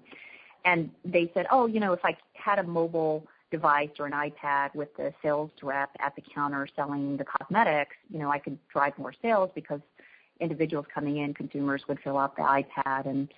And 0.65 0.91
they 1.05 1.31
said, 1.35 1.47
oh, 1.53 1.67
you 1.67 1.79
know, 1.79 1.93
if 1.93 2.01
I 2.05 2.17
had 2.33 2.59
a 2.59 2.65
mobile 2.65 3.29
device 3.51 3.91
or 3.99 4.07
an 4.07 4.13
iPad 4.13 4.75
with 4.75 4.95
the 4.97 5.13
sales 5.23 5.51
rep 5.63 5.91
at 6.01 6.15
the 6.17 6.23
counter 6.35 6.67
selling 6.75 7.17
the 7.17 7.25
cosmetics, 7.25 7.95
you 8.11 8.19
know, 8.19 8.31
I 8.31 8.39
could 8.39 8.59
drive 8.69 8.97
more 8.99 9.15
sales 9.23 9.51
because 9.55 9.81
individuals 10.41 10.87
coming 10.93 11.19
in, 11.19 11.33
consumers 11.35 11.83
would 11.89 11.99
fill 12.01 12.19
out 12.19 12.37
the 12.37 12.43
iPad 12.43 13.07
and 13.07 13.29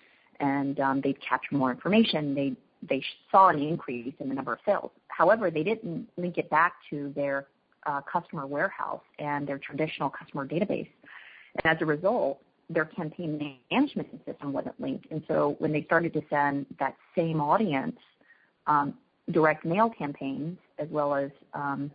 and 0.41 0.79
um, 0.79 1.00
they'd 1.00 1.21
capture 1.21 1.57
more 1.57 1.71
information. 1.71 2.35
They 2.35 2.55
they 2.88 3.03
saw 3.31 3.49
an 3.49 3.59
increase 3.59 4.15
in 4.21 4.29
the 4.29 4.35
number 4.35 4.53
of 4.53 4.61
sales. 4.65 4.93
However, 5.09 5.50
they 5.50 5.65
didn't 5.65 6.09
link 6.17 6.38
it 6.38 6.49
back 6.49 6.75
to 6.91 7.12
their 7.17 7.47
uh, 7.87 8.00
customer 8.03 8.47
warehouse 8.47 9.03
and 9.19 9.47
their 9.49 9.59
traditional 9.59 10.11
customer 10.11 10.47
database. 10.47 10.88
And 11.57 11.77
as 11.77 11.79
a 11.81 11.87
result, 11.87 12.41
their 12.71 12.85
campaign 12.85 13.61
management 13.71 14.09
system 14.27 14.53
wasn't 14.53 14.81
linked. 14.81 15.11
And 15.11 15.23
so 15.27 15.57
when 15.59 15.73
they 15.73 15.83
started 15.83 16.12
to 16.12 16.23
send 16.31 16.67
that 16.79 16.95
same 17.17 17.41
audience 17.41 17.99
um, 18.67 18.95
direct 19.31 19.65
mail 19.65 19.91
campaigns 19.91 20.59
as 20.79 20.89
well 20.89 21.15
as 21.15 21.31
um, 21.55 21.91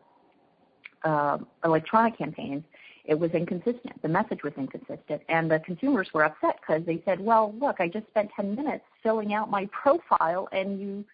uh, 1.03 1.37
electronic 1.63 2.17
campaigns, 2.17 2.63
it 3.05 3.19
was 3.19 3.31
inconsistent. 3.31 4.01
The 4.01 4.07
message 4.07 4.43
was 4.43 4.53
inconsistent, 4.55 5.21
and 5.27 5.51
the 5.51 5.59
consumers 5.59 6.09
were 6.13 6.23
upset 6.23 6.59
because 6.61 6.85
they 6.85 7.01
said, 7.03 7.19
"Well, 7.19 7.53
look, 7.59 7.79
I 7.79 7.89
just 7.89 8.07
spent 8.07 8.31
10 8.35 8.55
minutes 8.55 8.85
filling 9.01 9.33
out 9.33 9.49
my 9.49 9.65
profile, 9.71 10.47
and 10.51 10.79
you 10.79 11.05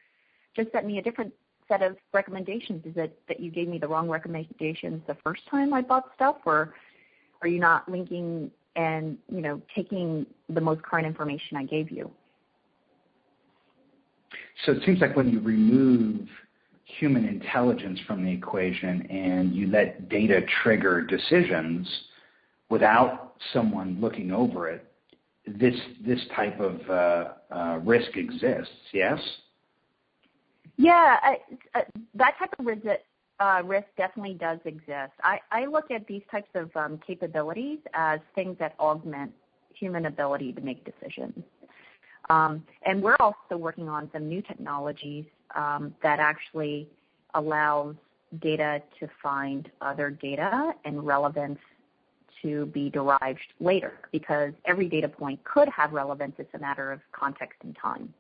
just 0.56 0.72
sent 0.72 0.86
me 0.86 1.00
a 1.00 1.02
different 1.02 1.34
set 1.68 1.82
of 1.82 1.98
recommendations. 2.14 2.86
Is 2.86 2.96
it 2.96 3.20
that 3.28 3.40
you 3.40 3.50
gave 3.50 3.68
me 3.68 3.80
the 3.80 3.88
wrong 3.88 4.08
recommendations 4.08 5.02
the 5.08 5.16
first 5.24 5.48
time 5.48 5.74
I 5.74 5.82
bought 5.82 6.12
stuff, 6.16 6.38
or 6.46 6.76
are 7.42 7.48
you 7.48 7.60
not 7.60 7.90
linking 7.90 8.52
and 8.76 9.18
you 9.28 9.42
know 9.42 9.62
taking 9.74 10.28
the 10.48 10.62
most 10.62 10.84
current 10.84 11.08
information 11.08 11.58
I 11.58 11.64
gave 11.64 11.90
you?" 11.90 12.12
So 14.66 14.74
it 14.74 14.84
seems 14.86 15.00
like 15.00 15.16
when 15.16 15.30
you 15.30 15.40
remove 15.40 16.28
human 16.84 17.26
intelligence 17.26 18.00
from 18.08 18.26
the 18.26 18.32
equation 18.32 19.06
and 19.08 19.54
you 19.54 19.68
let 19.68 20.10
data 20.10 20.42
trigger 20.64 21.02
decisions 21.02 21.88
without 22.70 23.36
someone 23.54 24.00
looking 24.02 24.32
over 24.32 24.68
it, 24.68 24.86
this 25.48 25.76
this 26.06 26.20
type 26.36 26.60
of 26.60 26.90
uh, 26.90 27.54
uh, 27.54 27.80
risk 27.84 28.18
exists. 28.18 28.74
Yes. 28.94 29.20
Yeah, 30.78 31.18
uh, 31.76 31.82
that 32.14 32.36
type 32.40 32.54
of 32.58 32.66
risk, 32.66 32.86
risk 33.66 33.88
definitely 33.98 34.36
does 34.36 34.60
exist. 34.64 35.12
I, 35.24 35.40
I 35.52 35.66
look 35.66 35.92
at 35.92 36.08
these 36.08 36.22
types 36.32 36.50
of 36.56 36.70
um, 36.76 37.00
capabilities 37.06 37.80
as 37.94 38.20
things 38.34 38.56
that 38.60 38.76
augment 38.80 39.34
human 39.74 40.06
ability 40.06 40.54
to 40.54 40.62
make 40.62 40.86
decisions. 40.86 41.44
Um, 42.30 42.64
and 42.86 43.02
we're 43.02 43.18
also 43.20 43.58
working 43.58 43.90
on 43.90 44.10
some 44.14 44.28
new 44.28 44.42
technologies 44.42 45.26
um, 45.56 45.96
that 46.04 46.20
actually 46.20 46.88
allows 47.34 47.96
data 48.42 48.82
to 49.00 49.08
find 49.22 49.70
other 49.82 50.12
data 50.12 50.72
and 50.86 51.06
relevance 51.06 51.60
to 52.42 52.68
be 52.68 52.90
derived 52.90 53.40
later 53.60 53.94
because 54.12 54.54
every 54.66 54.88
data 54.88 55.10
point 55.10 55.44
could 55.44 55.68
have 55.70 55.92
relevance. 55.92 56.34
It's 56.38 56.54
a 56.54 56.60
matter 56.60 56.92
of 56.92 57.00
context 57.12 57.58
and 57.64 57.76
time. 57.82 58.14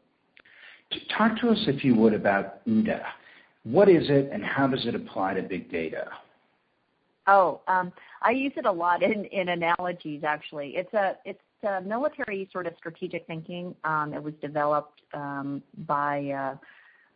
Talk 1.15 1.39
to 1.41 1.49
us, 1.49 1.59
if 1.67 1.83
you 1.83 1.95
would, 1.95 2.13
about 2.13 2.65
OODA. 2.67 3.01
What 3.63 3.89
is 3.89 4.09
it 4.09 4.29
and 4.31 4.43
how 4.43 4.67
does 4.67 4.85
it 4.85 4.95
apply 4.95 5.35
to 5.35 5.43
big 5.43 5.71
data? 5.71 6.09
Oh, 7.27 7.61
um, 7.67 7.93
I 8.23 8.31
use 8.31 8.53
it 8.55 8.65
a 8.65 8.71
lot 8.71 9.03
in, 9.03 9.25
in 9.25 9.49
analogies 9.49 10.23
actually. 10.23 10.69
It's 10.75 10.93
a 10.93 11.15
it's 11.25 11.39
a 11.39 11.48
military 11.85 12.49
sort 12.51 12.67
of 12.67 12.73
strategic 12.77 13.27
thinking. 13.27 13.75
Um, 13.83 14.13
it 14.13 14.21
was 14.21 14.33
developed 14.41 15.01
um, 15.13 15.61
by 15.87 16.57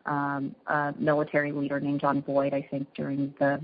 uh, 0.06 0.10
um, 0.10 0.56
a 0.68 0.94
military 0.98 1.52
leader 1.52 1.80
named 1.80 2.02
John 2.02 2.22
Boyd, 2.22 2.54
I 2.54 2.68
think, 2.70 2.88
during 2.96 3.34
the 3.40 3.62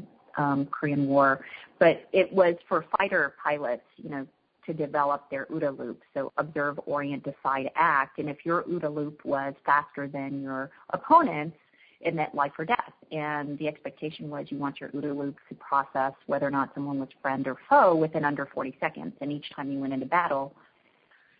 Korean 0.72 1.08
War. 1.08 1.44
But 1.80 2.08
it 2.14 2.32
was 2.32 2.56
for 2.68 2.86
fighter 2.98 3.36
pilots, 3.44 3.84
you 3.98 4.10
know, 4.10 4.28
to 4.70 4.74
develop 4.74 5.30
their 5.32 5.48
OODA 5.48 5.78
loop. 5.78 6.02
So 6.14 6.32
observe, 6.38 6.80
orient, 6.86 7.24
decide, 7.24 7.72
act. 7.76 8.20
And 8.20 8.30
if 8.30 8.46
your 8.46 8.64
OODA 8.64 8.94
loop 8.94 9.26
was 9.26 9.54
faster 9.66 10.08
than 10.08 10.44
your 10.44 10.70
opponent's, 10.92 11.58
it 12.02 12.14
meant 12.14 12.34
life 12.34 12.54
or 12.58 12.66
death. 12.66 12.94
And 13.12 13.58
the 13.58 13.68
expectation 13.68 14.30
was 14.30 14.46
you 14.50 14.58
want 14.58 14.80
your 14.80 14.90
OODA 14.90 15.18
loop 15.18 15.38
to 15.50 15.56
process 15.56 16.14
whether 16.28 16.46
or 16.46 16.52
not 16.52 16.72
someone 16.74 17.00
was 17.00 17.10
friend 17.22 17.48
or 17.48 17.58
foe 17.70 17.96
within 17.96 18.24
under 18.24 18.46
40 18.46 18.78
seconds. 18.80 19.14
And 19.22 19.32
each 19.32 19.50
time 19.56 19.72
you 19.72 19.80
went 19.80 19.94
into 19.94 20.06
battle, 20.06 20.54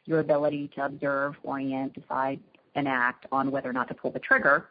your 0.10 0.20
ability 0.20 0.70
to 0.76 0.86
observe, 0.86 1.36
orient, 1.44 1.94
decide, 1.94 2.40
and 2.76 2.88
act 2.88 3.28
on 3.32 3.52
whether 3.52 3.70
or 3.70 3.74
not 3.74 3.88
to 3.88 3.94
pull 3.94 4.12
the 4.12 4.20
trigger 4.20 4.70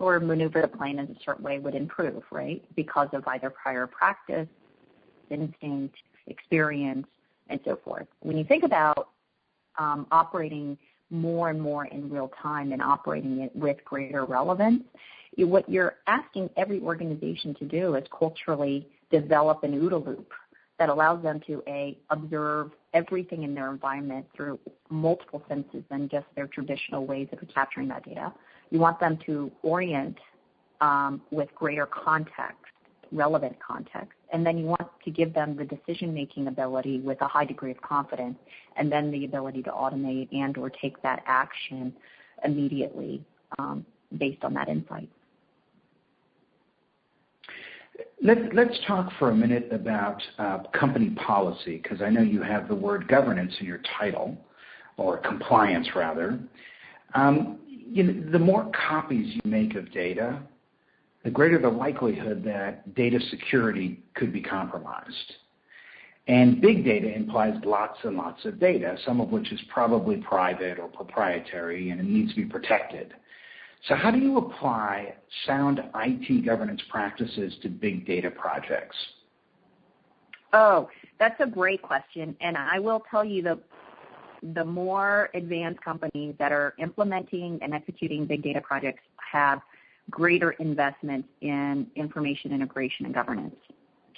or 0.00 0.18
maneuver 0.18 0.60
the 0.60 0.68
plane 0.68 0.98
in 0.98 1.06
a 1.06 1.14
certain 1.24 1.44
way 1.44 1.58
would 1.58 1.74
improve, 1.74 2.22
right? 2.32 2.62
Because 2.74 3.08
of 3.12 3.26
either 3.28 3.48
prior 3.50 3.86
practice, 3.86 4.48
instinct, 5.30 5.94
experience, 6.26 7.06
and 7.48 7.60
so 7.64 7.78
forth. 7.84 8.06
When 8.20 8.36
you 8.36 8.44
think 8.44 8.64
about 8.64 9.10
um, 9.78 10.06
operating 10.10 10.76
more 11.10 11.50
and 11.50 11.60
more 11.60 11.84
in 11.86 12.10
real 12.10 12.32
time 12.42 12.72
and 12.72 12.82
operating 12.82 13.40
it 13.40 13.54
with 13.54 13.76
greater 13.84 14.24
relevance, 14.24 14.82
what 15.36 15.68
you're 15.68 15.96
asking 16.08 16.50
every 16.56 16.80
organization 16.80 17.54
to 17.54 17.64
do 17.64 17.94
is 17.94 18.04
culturally 18.16 18.88
develop 19.12 19.62
an 19.62 19.72
OODA 19.72 20.04
loop 20.04 20.32
that 20.78 20.88
allows 20.88 21.22
them 21.22 21.40
to 21.46 21.62
a 21.68 21.96
observe 22.10 22.70
everything 22.94 23.42
in 23.42 23.54
their 23.54 23.70
environment 23.70 24.26
through 24.34 24.58
multiple 24.88 25.42
senses 25.48 25.82
than 25.90 26.08
just 26.08 26.26
their 26.34 26.46
traditional 26.46 27.06
ways 27.06 27.28
of 27.32 27.38
capturing 27.54 27.88
that 27.88 28.04
data 28.04 28.32
you 28.70 28.78
want 28.78 28.98
them 29.00 29.18
to 29.26 29.50
orient 29.62 30.16
um, 30.80 31.20
with 31.30 31.48
greater 31.54 31.86
context, 31.86 32.56
relevant 33.12 33.56
context, 33.60 34.12
and 34.32 34.46
then 34.46 34.56
you 34.56 34.64
want 34.64 34.88
to 35.04 35.10
give 35.10 35.34
them 35.34 35.56
the 35.56 35.64
decision-making 35.64 36.46
ability 36.46 37.00
with 37.00 37.20
a 37.20 37.26
high 37.26 37.44
degree 37.44 37.72
of 37.72 37.80
confidence, 37.82 38.38
and 38.76 38.90
then 38.90 39.10
the 39.10 39.24
ability 39.24 39.62
to 39.64 39.70
automate 39.70 40.32
and 40.32 40.56
or 40.56 40.70
take 40.70 41.02
that 41.02 41.22
action 41.26 41.92
immediately 42.44 43.22
um, 43.58 43.84
based 44.16 44.42
on 44.44 44.54
that 44.54 44.68
insight. 44.68 45.08
Let, 48.22 48.38
us 48.38 48.78
talk 48.86 49.10
for 49.18 49.30
a 49.30 49.34
minute 49.34 49.68
about 49.72 50.22
uh, 50.38 50.58
company 50.72 51.10
policy, 51.10 51.80
because 51.82 52.02
I 52.02 52.10
know 52.10 52.22
you 52.22 52.42
have 52.42 52.68
the 52.68 52.74
word 52.74 53.08
governance 53.08 53.52
in 53.60 53.66
your 53.66 53.80
title, 53.98 54.36
or 54.96 55.18
compliance 55.18 55.88
rather. 55.94 56.38
Um, 57.14 57.58
the 57.94 58.38
more 58.38 58.70
copies 58.88 59.34
you 59.34 59.50
make 59.50 59.74
of 59.74 59.90
data, 59.92 60.40
the 61.24 61.30
greater 61.30 61.58
the 61.58 61.68
likelihood 61.68 62.44
that 62.44 62.94
data 62.94 63.18
security 63.30 64.00
could 64.14 64.32
be 64.32 64.40
compromised. 64.40 65.34
And 66.28 66.60
big 66.60 66.84
data 66.84 67.12
implies 67.12 67.54
lots 67.64 67.98
and 68.04 68.16
lots 68.16 68.44
of 68.44 68.60
data, 68.60 68.96
some 69.04 69.20
of 69.20 69.30
which 69.30 69.50
is 69.52 69.60
probably 69.68 70.18
private 70.18 70.78
or 70.78 70.88
proprietary, 70.88 71.90
and 71.90 72.00
it 72.00 72.06
needs 72.06 72.30
to 72.30 72.36
be 72.36 72.44
protected. 72.44 73.14
So 73.88 73.94
how 73.94 74.10
do 74.10 74.18
you 74.18 74.36
apply 74.38 75.14
sound 75.46 75.80
IT 75.94 76.44
governance 76.44 76.82
practices 76.90 77.54
to 77.62 77.68
big 77.68 78.06
data 78.06 78.30
projects? 78.30 78.96
Oh, 80.52 80.88
that's 81.18 81.40
a 81.40 81.46
great 81.46 81.80
question. 81.80 82.36
And 82.40 82.56
I 82.56 82.78
will 82.78 83.02
tell 83.10 83.24
you 83.24 83.42
the 84.42 84.64
more 84.64 85.30
advanced 85.34 85.80
companies 85.82 86.34
that 86.38 86.52
are 86.52 86.74
implementing 86.78 87.58
and 87.62 87.74
executing 87.74 88.26
big 88.26 88.42
data 88.42 88.60
projects 88.60 89.02
have 89.32 89.60
greater 90.10 90.52
investments 90.52 91.28
in 91.40 91.86
information 91.94 92.52
integration 92.52 93.06
and 93.06 93.14
governance 93.14 93.54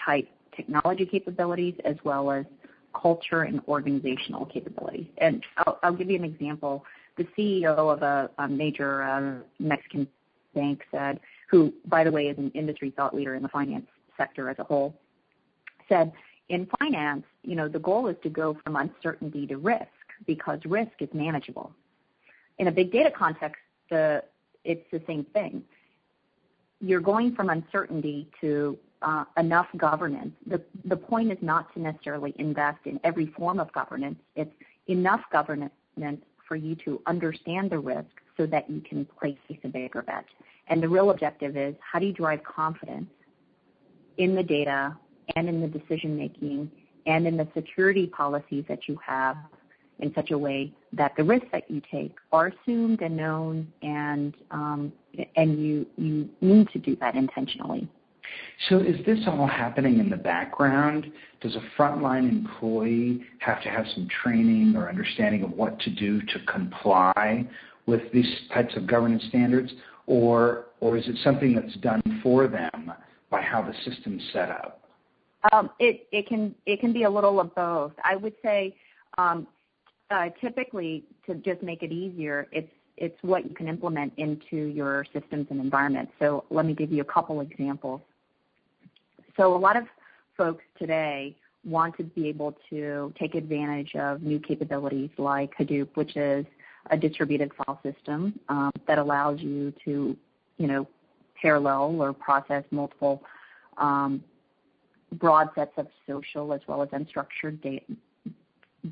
type 0.04 0.28
technology 0.56 1.04
capabilities 1.06 1.74
as 1.84 1.96
well 2.04 2.30
as 2.30 2.46
culture 2.94 3.42
and 3.42 3.60
organizational 3.68 4.46
capabilities. 4.46 5.06
And 5.18 5.42
I'll, 5.58 5.78
I'll 5.82 5.94
give 5.94 6.10
you 6.10 6.16
an 6.16 6.24
example. 6.24 6.84
The 7.16 7.24
CEO 7.36 7.76
of 7.76 8.02
a, 8.02 8.30
a 8.38 8.48
major 8.48 9.02
uh, 9.02 9.34
Mexican 9.58 10.08
Bank 10.54 10.82
said, 10.90 11.20
who, 11.50 11.72
by 11.86 12.04
the 12.04 12.10
way, 12.10 12.28
is 12.28 12.38
an 12.38 12.50
industry 12.54 12.90
thought 12.90 13.14
leader 13.14 13.34
in 13.34 13.42
the 13.42 13.48
finance 13.48 13.86
sector 14.16 14.48
as 14.48 14.58
a 14.58 14.64
whole, 14.64 14.94
said, 15.88 16.12
in 16.48 16.68
finance, 16.78 17.24
you 17.42 17.54
know, 17.54 17.68
the 17.68 17.78
goal 17.78 18.08
is 18.08 18.16
to 18.22 18.28
go 18.28 18.56
from 18.64 18.76
uncertainty 18.76 19.46
to 19.46 19.56
risk 19.56 19.86
because 20.26 20.60
risk 20.64 20.92
is 21.00 21.08
manageable. 21.12 21.72
In 22.58 22.68
a 22.68 22.72
big 22.72 22.92
data 22.92 23.10
context, 23.10 23.60
the, 23.90 24.22
it's 24.64 24.84
the 24.90 25.02
same 25.06 25.24
thing. 25.24 25.62
You're 26.80 27.00
going 27.00 27.34
from 27.34 27.50
uncertainty 27.50 28.28
to 28.40 28.78
uh, 29.02 29.24
enough 29.36 29.66
governance. 29.76 30.32
The, 30.46 30.62
the 30.84 30.96
point 30.96 31.32
is 31.32 31.38
not 31.40 31.72
to 31.74 31.80
necessarily 31.80 32.34
invest 32.38 32.78
in 32.84 33.00
every 33.04 33.26
form 33.26 33.58
of 33.58 33.72
governance. 33.72 34.18
It's 34.36 34.52
enough 34.88 35.20
governance 35.32 35.72
for 36.52 36.56
you 36.56 36.74
to 36.74 37.00
understand 37.06 37.70
the 37.70 37.78
risk 37.78 38.10
so 38.36 38.44
that 38.44 38.68
you 38.68 38.82
can 38.82 39.06
place 39.18 39.38
a 39.64 39.68
bigger 39.68 40.02
bet. 40.02 40.26
And 40.68 40.82
the 40.82 40.88
real 40.88 41.10
objective 41.10 41.56
is 41.56 41.74
how 41.80 41.98
do 41.98 42.04
you 42.04 42.12
drive 42.12 42.44
confidence 42.44 43.08
in 44.18 44.34
the 44.34 44.42
data 44.42 44.94
and 45.34 45.48
in 45.48 45.62
the 45.62 45.66
decision 45.66 46.14
making 46.14 46.70
and 47.06 47.26
in 47.26 47.38
the 47.38 47.48
security 47.54 48.06
policies 48.06 48.66
that 48.68 48.86
you 48.86 48.98
have 49.02 49.38
in 50.00 50.12
such 50.14 50.30
a 50.30 50.36
way 50.36 50.70
that 50.92 51.16
the 51.16 51.24
risks 51.24 51.48
that 51.52 51.70
you 51.70 51.80
take 51.90 52.16
are 52.32 52.48
assumed 52.48 53.00
and 53.00 53.16
known 53.16 53.72
and 53.80 54.34
um, 54.50 54.92
and 55.36 55.58
you 55.58 55.86
you 55.96 56.28
need 56.42 56.68
to 56.68 56.78
do 56.78 56.96
that 56.96 57.14
intentionally. 57.14 57.88
So 58.68 58.78
is 58.78 59.04
this 59.04 59.18
all 59.26 59.46
happening 59.46 59.98
in 59.98 60.08
the 60.08 60.16
background? 60.16 61.10
Does 61.40 61.56
a 61.56 61.62
frontline 61.76 62.28
employee 62.28 63.22
have 63.40 63.62
to 63.62 63.68
have 63.68 63.86
some 63.94 64.08
training 64.22 64.74
or 64.76 64.88
understanding 64.88 65.42
of 65.42 65.50
what 65.50 65.78
to 65.80 65.90
do 65.90 66.20
to 66.20 66.38
comply 66.46 67.46
with 67.86 68.00
these 68.12 68.28
types 68.54 68.76
of 68.76 68.86
governance 68.86 69.24
standards, 69.28 69.72
or 70.06 70.66
or 70.80 70.96
is 70.96 71.06
it 71.08 71.16
something 71.24 71.54
that's 71.54 71.74
done 71.76 72.02
for 72.22 72.46
them 72.46 72.92
by 73.30 73.40
how 73.40 73.62
the 73.62 73.74
system's 73.90 74.22
set 74.32 74.50
up? 74.50 74.82
Um, 75.52 75.70
it 75.80 76.06
it 76.12 76.28
can 76.28 76.54
it 76.66 76.80
can 76.80 76.92
be 76.92 77.02
a 77.02 77.10
little 77.10 77.40
of 77.40 77.54
both. 77.54 77.92
I 78.04 78.14
would 78.14 78.34
say 78.42 78.76
um, 79.18 79.46
uh, 80.10 80.28
typically 80.40 81.04
to 81.26 81.34
just 81.34 81.62
make 81.62 81.82
it 81.82 81.90
easier, 81.90 82.46
it's 82.52 82.70
it's 82.96 83.16
what 83.22 83.44
you 83.48 83.54
can 83.54 83.68
implement 83.68 84.12
into 84.16 84.56
your 84.56 85.04
systems 85.12 85.46
and 85.50 85.60
environments. 85.60 86.12
So 86.20 86.44
let 86.50 86.66
me 86.66 86.74
give 86.74 86.92
you 86.92 87.00
a 87.02 87.04
couple 87.04 87.40
examples. 87.40 88.00
So 89.36 89.54
a 89.54 89.56
lot 89.56 89.76
of 89.76 89.84
folks 90.36 90.64
today 90.78 91.36
want 91.64 91.96
to 91.96 92.02
be 92.02 92.28
able 92.28 92.56
to 92.70 93.12
take 93.18 93.34
advantage 93.34 93.94
of 93.94 94.22
new 94.22 94.38
capabilities 94.38 95.10
like 95.16 95.54
Hadoop, 95.56 95.88
which 95.94 96.16
is 96.16 96.44
a 96.90 96.96
distributed 96.96 97.52
file 97.54 97.80
system 97.82 98.38
um, 98.48 98.72
that 98.86 98.98
allows 98.98 99.40
you 99.40 99.72
to, 99.84 100.16
you 100.58 100.66
know, 100.66 100.86
parallel 101.40 102.00
or 102.00 102.12
process 102.12 102.64
multiple 102.70 103.22
um, 103.78 104.22
broad 105.12 105.50
sets 105.54 105.72
of 105.76 105.86
social 106.06 106.52
as 106.52 106.60
well 106.66 106.82
as 106.82 106.88
unstructured 106.90 107.80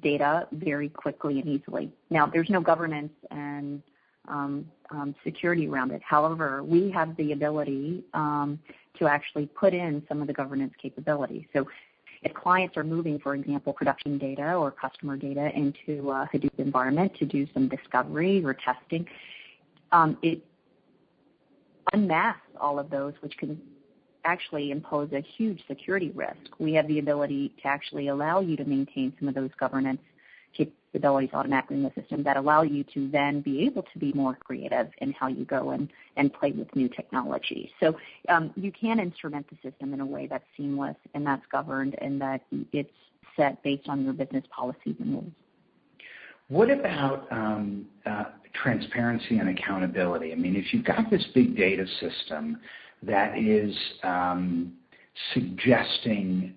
data, 0.02 0.46
very 0.52 0.88
quickly 0.88 1.40
and 1.40 1.48
easily. 1.48 1.90
Now, 2.10 2.26
there's 2.26 2.50
no 2.50 2.60
governance 2.60 3.12
and 3.30 3.82
um, 4.28 4.66
security 5.24 5.66
around 5.66 5.90
it. 5.90 6.02
However, 6.04 6.62
we 6.62 6.90
have 6.90 7.16
the 7.16 7.32
ability 7.32 8.04
to 8.98 9.06
actually 9.06 9.46
put 9.46 9.74
in 9.74 10.02
some 10.08 10.20
of 10.20 10.26
the 10.26 10.32
governance 10.32 10.74
capabilities. 10.80 11.44
So 11.52 11.66
if 12.22 12.34
clients 12.34 12.76
are 12.76 12.84
moving, 12.84 13.18
for 13.18 13.34
example, 13.34 13.72
production 13.72 14.18
data 14.18 14.54
or 14.54 14.70
customer 14.70 15.16
data 15.16 15.50
into 15.56 16.10
a 16.10 16.28
Hadoop 16.32 16.58
environment 16.58 17.14
to 17.18 17.24
do 17.24 17.46
some 17.54 17.68
discovery 17.68 18.44
or 18.44 18.54
testing, 18.54 19.06
um, 19.92 20.18
it 20.22 20.44
unmasks 21.94 22.40
all 22.60 22.78
of 22.78 22.90
those, 22.90 23.14
which 23.20 23.36
can 23.38 23.60
actually 24.24 24.70
impose 24.70 25.10
a 25.12 25.20
huge 25.20 25.62
security 25.66 26.10
risk. 26.10 26.36
We 26.58 26.74
have 26.74 26.86
the 26.88 26.98
ability 26.98 27.54
to 27.62 27.68
actually 27.68 28.08
allow 28.08 28.40
you 28.40 28.56
to 28.56 28.64
maintain 28.64 29.14
some 29.18 29.28
of 29.28 29.34
those 29.34 29.50
governance 29.58 30.00
capabilities 30.92 31.30
automatically 31.32 31.76
in 31.76 31.82
the 31.82 31.92
system 31.94 32.22
that 32.24 32.36
allow 32.36 32.62
you 32.62 32.84
to 32.94 33.08
then 33.10 33.40
be 33.40 33.64
able 33.64 33.82
to 33.82 33.98
be 33.98 34.12
more 34.12 34.34
creative 34.34 34.88
in 34.98 35.12
how 35.12 35.28
you 35.28 35.44
go 35.44 35.70
and, 35.70 35.90
and 36.16 36.32
play 36.32 36.52
with 36.52 36.74
new 36.74 36.88
technology. 36.88 37.70
So 37.80 37.96
um, 38.28 38.52
you 38.56 38.72
can 38.72 38.98
instrument 38.98 39.46
the 39.50 39.70
system 39.70 39.94
in 39.94 40.00
a 40.00 40.06
way 40.06 40.26
that's 40.26 40.44
seamless 40.56 40.96
and 41.14 41.26
that's 41.26 41.44
governed 41.50 41.96
and 42.00 42.20
that 42.20 42.42
it's 42.72 42.90
set 43.36 43.62
based 43.62 43.88
on 43.88 44.04
your 44.04 44.12
business 44.12 44.44
policies 44.54 44.96
and 44.98 45.12
rules. 45.12 45.32
What 46.48 46.70
about 46.70 47.30
um, 47.30 47.86
uh, 48.04 48.24
transparency 48.60 49.38
and 49.38 49.48
accountability? 49.50 50.32
I 50.32 50.34
mean, 50.34 50.56
if 50.56 50.72
you've 50.72 50.84
got 50.84 51.08
this 51.08 51.24
big 51.32 51.56
data 51.56 51.86
system 52.00 52.58
that 53.04 53.38
is 53.38 53.74
um, 54.02 54.72
suggesting 55.32 56.54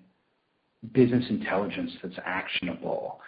business 0.92 1.24
intelligence 1.30 1.92
that's 2.02 2.16
actionable, 2.24 3.20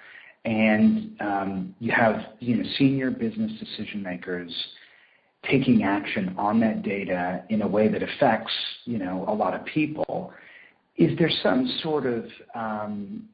you 1.78 1.92
have 1.92 2.16
you 2.38 2.56
know 2.56 2.68
senior 2.78 3.10
business 3.10 3.52
decision 3.58 4.02
makers 4.02 4.52
taking 5.50 5.82
action 5.82 6.34
on 6.38 6.60
that 6.60 6.82
data 6.82 7.44
in 7.50 7.62
a 7.62 7.66
way 7.66 7.88
that 7.88 8.02
affects 8.02 8.52
you 8.84 8.98
know 8.98 9.24
a 9.28 9.34
lot 9.34 9.54
of 9.54 9.64
people. 9.66 10.32
Is 10.96 11.16
there 11.18 11.30
some 11.42 11.78
sort 11.82 12.06
of 12.06 12.24
um, 12.54 13.28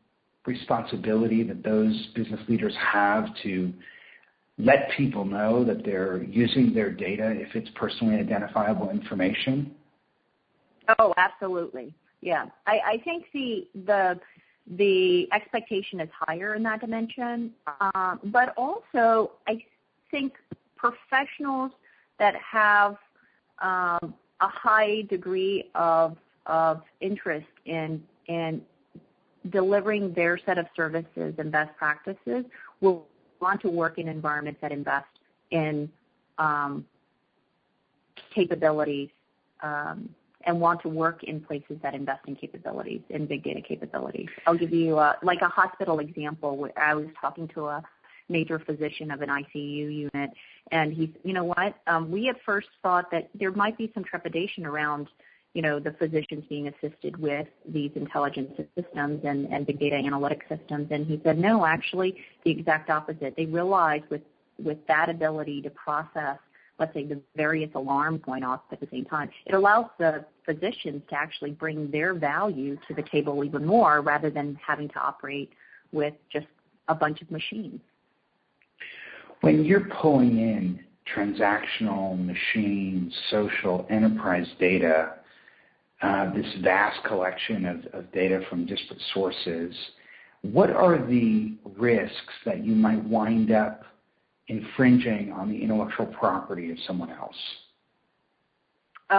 responsibility 0.47 1.43
that 1.45 1.63
those 1.63 2.09
business 2.15 2.41
leaders 2.49 2.75
have 2.93 3.27
to 3.45 3.73
let 4.59 4.91
people 4.97 5.25
know 5.25 5.65
that 5.65 5.85
they're 5.85 6.23
using 6.25 6.75
their 6.75 6.91
data 6.91 7.31
if 7.31 7.55
it's 7.55 7.71
personally 7.75 8.17
identifiable 8.17 8.91
information? 8.91 9.75
Oh, 10.99 11.15
absolutely. 11.17 11.95
Yeah. 12.21 12.47
I, 12.67 12.79
I 12.87 13.03
think 13.05 13.25
the 13.33 14.19
the 14.67 15.29
expectation 15.33 16.01
is 16.01 16.09
higher 16.17 16.55
in 16.55 16.63
that 16.63 16.81
dimension. 16.81 17.53
Um, 17.95 18.21
but 18.25 18.55
also, 18.57 19.33
I 19.47 19.65
think 20.11 20.35
professionals 20.77 21.73
that 22.19 22.35
have 22.37 22.97
um, 23.61 24.15
a 24.41 24.49
high 24.49 25.03
degree 25.03 25.71
of 25.75 26.17
interest 27.01 27.47
in 27.65 28.03
in 28.27 28.63
delivering 29.51 30.13
their 30.13 30.39
set 30.39 30.59
of 30.59 30.67
services 30.77 31.35
and 31.39 31.51
best 31.51 31.77
practices 31.77 32.45
will 32.81 33.07
want 33.41 33.61
to 33.61 33.69
work 33.69 33.99
in 33.99 34.07
environments 34.09 34.61
that 34.61 34.71
invest 34.71 35.07
in 35.51 35.91
um, 36.39 36.87
capabilities 38.33 39.11
and 40.47 40.61
want 40.61 40.83
to 40.83 40.89
work 40.89 41.23
in 41.25 41.41
places 41.41 41.77
that 41.83 41.95
invest 41.95 42.21
in 42.27 42.37
capabilities, 42.37 43.01
in 43.11 43.27
big 43.27 43.43
data 43.45 43.61
capabilities. 43.61 44.29
I'll 44.47 44.57
give 44.57 44.73
you 44.73 44.99
a, 44.99 45.17
like 45.23 45.41
a 45.43 45.49
hospital 45.49 45.99
example. 45.99 46.57
Where 46.57 46.73
I 46.79 46.95
was 46.95 47.07
talking 47.21 47.49
to 47.49 47.67
a 47.67 47.83
major 48.29 48.59
physician 48.59 49.11
of 49.11 49.21
an 49.23 49.29
ICU 49.29 50.11
unit, 50.15 50.31
and 50.71 50.93
he, 50.93 51.13
you 51.25 51.33
know 51.33 51.45
what? 51.45 51.75
Um, 51.87 52.11
we 52.11 52.29
at 52.29 52.37
first 52.45 52.69
thought 52.83 53.11
that 53.11 53.31
there 53.35 53.53
might 53.53 53.77
be 53.77 53.91
some 53.95 54.05
trepidation 54.05 54.65
around, 54.65 55.09
you 55.55 55.63
know, 55.63 55.79
the 55.79 55.93
physicians 55.93 56.45
being 56.49 56.69
assisted 56.69 57.17
with 57.17 57.49
these 57.67 57.91
intelligence 57.95 58.53
systems 58.77 59.21
and, 59.25 59.53
and 59.53 59.67
big 59.67 59.79
data 59.79 59.97
analytic 59.97 60.43
systems. 60.49 60.89
And 60.91 61.07
he 61.07 61.21
said, 61.25 61.39
no, 61.39 61.67
actually, 61.67 62.17
the 62.45 62.51
exact 62.51 62.91
opposite. 62.91 63.35
They 63.37 63.47
realized 63.47 64.05
with 64.11 64.23
with 64.59 64.87
that 64.87 65.09
ability 65.09 65.63
to 65.63 65.71
process 65.71 66.39
let's 66.79 66.95
say, 66.95 67.05
the 67.05 67.21
various 67.37 67.71
alarms 67.75 68.21
going 68.25 68.43
off 68.45 68.61
at 68.73 68.81
the 68.81 68.89
same 68.91 69.05
time. 69.05 69.31
It 69.47 69.55
allows 69.55 69.87
the 69.99 70.25
physicians 70.45 71.03
to 71.11 71.15
actually 71.15 71.53
bring 71.53 71.91
their 71.91 72.15
value 72.15 72.77
to 72.89 72.95
the 72.95 73.03
table 73.03 73.45
even 73.45 73.65
more 73.65 74.01
rather 74.01 74.31
than 74.31 74.59
having 74.67 74.89
to 74.89 74.99
operate 74.99 75.51
with 75.93 76.15
just 76.33 76.47
a 76.89 76.95
bunch 76.95 77.23
of 77.23 77.31
machines. 77.31 77.81
When 79.43 79.65
you're 79.65 79.89
pulling 80.01 80.39
in 80.39 80.81
transactional, 81.15 82.19
machine, 82.25 83.13
social, 83.31 83.87
enterprise 83.91 84.47
data, 84.59 85.15
uh, 86.01 86.33
this 86.35 86.47
vast 86.63 87.05
collection 87.05 87.67
of, 87.67 87.87
of 87.93 88.13
data 88.13 88.41
from 88.49 88.67
disparate 88.67 89.01
sources, 89.13 89.75
what 90.43 90.71
are 90.71 90.99
the 90.99 91.55
risks 91.77 92.35
that 92.45 92.65
you 92.65 92.75
might 92.75 93.03
wind 93.05 93.53
up 93.53 93.85
infringing 94.49 95.33
on 95.33 95.49
the 95.49 95.63
intellectual 95.63 96.07
property 96.07 96.71
of 96.71 96.79
someone 96.87 97.11
else? 97.11 97.37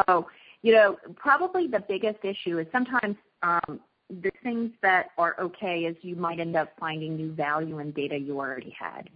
Oh, 0.07 0.27
you 0.61 0.73
know, 0.73 0.97
probably 1.15 1.67
the 1.67 1.83
biggest 1.87 2.19
issue 2.23 2.59
is 2.59 2.67
sometimes 2.71 3.15
um, 3.41 3.79
the 4.09 4.31
things 4.43 4.71
that 4.81 5.07
are 5.17 5.35
okay 5.39 5.81
is 5.81 5.95
you 6.01 6.15
might 6.15 6.39
end 6.39 6.55
up 6.55 6.73
finding 6.79 7.15
new 7.15 7.33
value 7.33 7.79
in 7.79 7.91
data 7.91 8.17
you 8.17 8.39
already 8.39 8.75
had. 8.77 9.09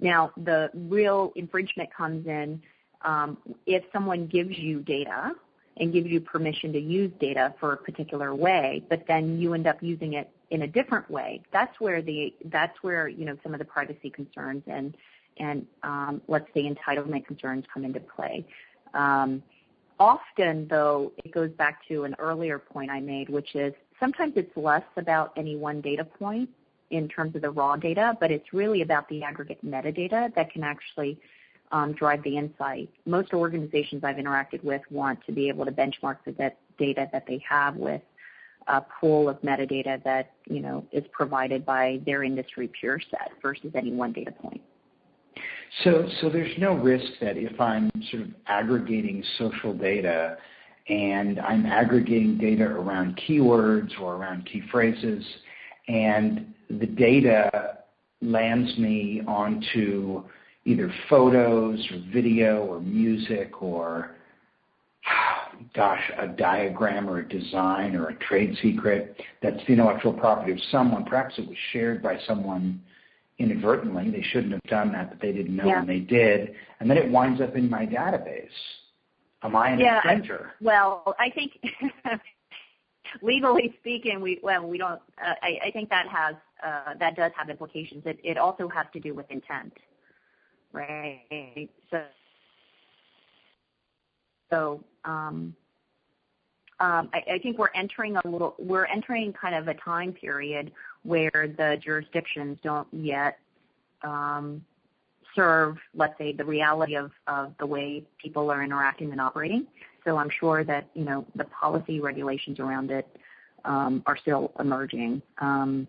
Now, 0.00 0.32
the 0.36 0.70
real 0.74 1.32
infringement 1.36 1.94
comes 1.94 2.26
in 2.26 2.60
um, 3.02 3.38
if 3.66 3.84
someone 3.92 4.26
gives 4.26 4.58
you 4.58 4.80
data 4.80 5.32
and 5.76 5.92
gives 5.92 6.08
you 6.08 6.20
permission 6.20 6.72
to 6.72 6.80
use 6.80 7.10
data 7.20 7.54
for 7.58 7.72
a 7.72 7.76
particular 7.76 8.34
way, 8.34 8.84
but 8.88 9.04
then 9.08 9.38
you 9.38 9.54
end 9.54 9.66
up 9.66 9.82
using 9.82 10.14
it 10.14 10.30
in 10.50 10.62
a 10.62 10.66
different 10.66 11.10
way. 11.10 11.42
That's 11.52 11.78
where 11.80 12.00
the 12.00 12.34
that's 12.46 12.76
where 12.82 13.08
you 13.08 13.24
know 13.24 13.36
some 13.42 13.54
of 13.54 13.58
the 13.58 13.64
privacy 13.64 14.10
concerns 14.10 14.62
and 14.66 14.96
and 15.38 15.66
um, 15.82 16.22
let's 16.28 16.46
say 16.54 16.62
entitlement 16.62 17.26
concerns 17.26 17.64
come 17.72 17.84
into 17.84 18.00
play. 18.00 18.46
Um, 18.92 19.42
often, 19.98 20.68
though, 20.68 21.12
it 21.24 21.32
goes 21.32 21.50
back 21.50 21.86
to 21.88 22.04
an 22.04 22.14
earlier 22.18 22.58
point 22.58 22.90
I 22.90 23.00
made, 23.00 23.28
which 23.28 23.54
is 23.54 23.74
sometimes 24.00 24.34
it's 24.36 24.56
less 24.56 24.84
about 24.96 25.32
any 25.36 25.56
one 25.56 25.80
data 25.80 26.04
point 26.04 26.48
in 26.90 27.08
terms 27.08 27.34
of 27.34 27.42
the 27.42 27.50
raw 27.50 27.76
data, 27.76 28.16
but 28.20 28.30
it's 28.30 28.52
really 28.52 28.82
about 28.82 29.08
the 29.08 29.22
aggregate 29.22 29.64
metadata 29.64 30.34
that 30.34 30.52
can 30.52 30.62
actually 30.62 31.18
um, 31.72 31.92
drive 31.92 32.22
the 32.22 32.36
insight. 32.36 32.88
Most 33.06 33.32
organizations 33.32 34.04
I've 34.04 34.16
interacted 34.16 34.62
with 34.62 34.82
want 34.90 35.24
to 35.26 35.32
be 35.32 35.48
able 35.48 35.64
to 35.64 35.72
benchmark 35.72 36.18
the 36.24 36.52
data 36.78 37.08
that 37.12 37.26
they 37.26 37.42
have 37.48 37.76
with 37.76 38.02
a 38.66 38.80
pool 38.80 39.28
of 39.28 39.40
metadata 39.42 40.02
that 40.04 40.32
you 40.46 40.60
know 40.60 40.84
is 40.90 41.04
provided 41.12 41.66
by 41.66 42.00
their 42.06 42.22
industry 42.22 42.68
peer 42.68 43.00
set 43.10 43.30
versus 43.42 43.72
any 43.74 43.92
one 43.92 44.12
data 44.12 44.32
point. 44.32 44.62
So, 45.82 46.08
there's 46.32 46.56
no 46.58 46.74
risk 46.74 47.04
that 47.20 47.36
if 47.36 47.60
I'm 47.60 47.90
sort 48.10 48.22
of 48.22 48.28
aggregating 48.46 49.24
social 49.38 49.74
data 49.74 50.36
and 50.88 51.40
I'm 51.40 51.66
aggregating 51.66 52.38
data 52.38 52.64
around 52.64 53.20
keywords 53.28 53.90
or 54.00 54.14
around 54.14 54.46
key 54.46 54.62
phrases, 54.70 55.24
and 55.88 56.54
the 56.70 56.86
data 56.86 57.78
lands 58.22 58.76
me 58.78 59.22
onto 59.26 60.22
either 60.64 60.92
photos 61.08 61.78
or 61.90 62.02
video 62.12 62.64
or 62.64 62.80
music 62.80 63.62
or 63.62 64.14
gosh, 65.74 66.10
a 66.18 66.28
diagram 66.28 67.08
or 67.08 67.18
a 67.18 67.28
design 67.28 67.94
or 67.94 68.08
a 68.08 68.14
trade 68.16 68.56
secret 68.62 69.20
that's 69.42 69.58
the 69.66 69.72
intellectual 69.72 70.12
property 70.12 70.52
of 70.52 70.58
someone. 70.70 71.04
Perhaps 71.04 71.34
it 71.38 71.46
was 71.46 71.56
shared 71.72 72.02
by 72.02 72.18
someone 72.26 72.80
inadvertently. 73.38 74.10
They 74.10 74.22
shouldn't 74.22 74.52
have 74.52 74.62
done 74.64 74.92
that, 74.92 75.10
but 75.10 75.20
they 75.20 75.32
didn't 75.32 75.56
know 75.56 75.66
yeah. 75.66 75.78
when 75.78 75.86
they 75.86 76.00
did. 76.00 76.54
And 76.80 76.88
then 76.88 76.96
it 76.96 77.10
winds 77.10 77.40
up 77.40 77.56
in 77.56 77.68
my 77.68 77.86
database. 77.86 78.48
Am 79.42 79.54
I 79.56 79.70
an 79.70 79.78
yeah, 79.78 80.00
infringer? 80.02 80.50
Well, 80.60 81.14
I 81.18 81.28
think 81.30 81.52
legally 83.22 83.74
speaking, 83.80 84.20
we 84.20 84.40
well 84.42 84.66
we 84.66 84.78
don't. 84.78 85.00
Uh, 85.22 85.34
I, 85.42 85.66
I 85.66 85.70
think 85.70 85.90
that 85.90 86.06
has 86.08 86.34
uh, 86.64 86.94
that 86.98 87.14
does 87.16 87.30
have 87.36 87.50
implications. 87.50 88.02
It 88.06 88.18
it 88.24 88.38
also 88.38 88.68
has 88.68 88.86
to 88.94 89.00
do 89.00 89.12
with 89.12 89.30
intent, 89.30 89.74
right? 90.72 91.68
So 91.90 92.02
so 94.50 94.84
um, 95.04 95.54
um, 96.80 97.10
I, 97.12 97.34
I 97.34 97.38
think 97.42 97.58
we're 97.58 97.68
entering 97.74 98.16
a 98.16 98.26
little 98.26 98.54
we're 98.58 98.86
entering 98.86 99.32
kind 99.32 99.54
of 99.54 99.68
a 99.68 99.74
time 99.74 100.12
period 100.12 100.72
where 101.04 101.52
the 101.56 101.78
jurisdictions 101.82 102.58
don't 102.62 102.88
yet 102.92 103.38
um, 104.02 104.64
serve, 105.36 105.76
let's 105.94 106.16
say, 106.18 106.32
the 106.32 106.44
reality 106.44 106.96
of, 106.96 107.10
the 107.58 107.66
way 107.66 108.04
people 108.22 108.50
are 108.50 108.62
interacting 108.62 109.12
and 109.12 109.20
operating. 109.20 109.66
So 110.04 110.16
I'm 110.16 110.30
sure 110.40 110.64
that 110.64 110.88
you 110.94 111.04
know 111.04 111.24
the 111.34 111.44
policy 111.44 112.00
regulations 112.00 112.60
around 112.60 112.90
it 112.90 113.06
um, 113.64 114.02
are 114.06 114.16
still 114.16 114.52
emerging. 114.58 115.22
Um, 115.38 115.86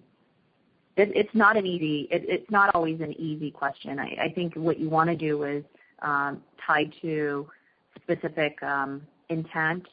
it, 0.98 1.12
it's 1.14 2.50
not 2.50 2.74
always 2.74 3.02
an 3.02 3.14
easy 3.20 3.52
question. 3.52 4.00
I, 4.00 4.32
think 4.34 4.54
what 4.56 4.80
you 4.80 4.90
want 4.90 5.10
to 5.10 5.16
do 5.16 5.44
is 5.44 5.64
tied 6.02 6.94
to 7.02 7.48
specific 8.02 8.58
intent, 9.30 9.86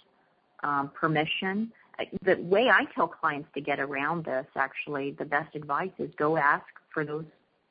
permission, 0.95 1.73
the 2.23 2.37
way 2.37 2.69
I 2.69 2.85
tell 2.95 3.07
clients 3.07 3.49
to 3.55 3.61
get 3.61 3.81
around 3.81 4.25
this, 4.25 4.47
actually, 4.57 5.13
the 5.13 5.25
best 5.25 5.55
advice 5.55 5.91
is 5.99 6.11
go 6.17 6.37
ask 6.37 6.65
for 6.93 7.05
those 7.05 7.25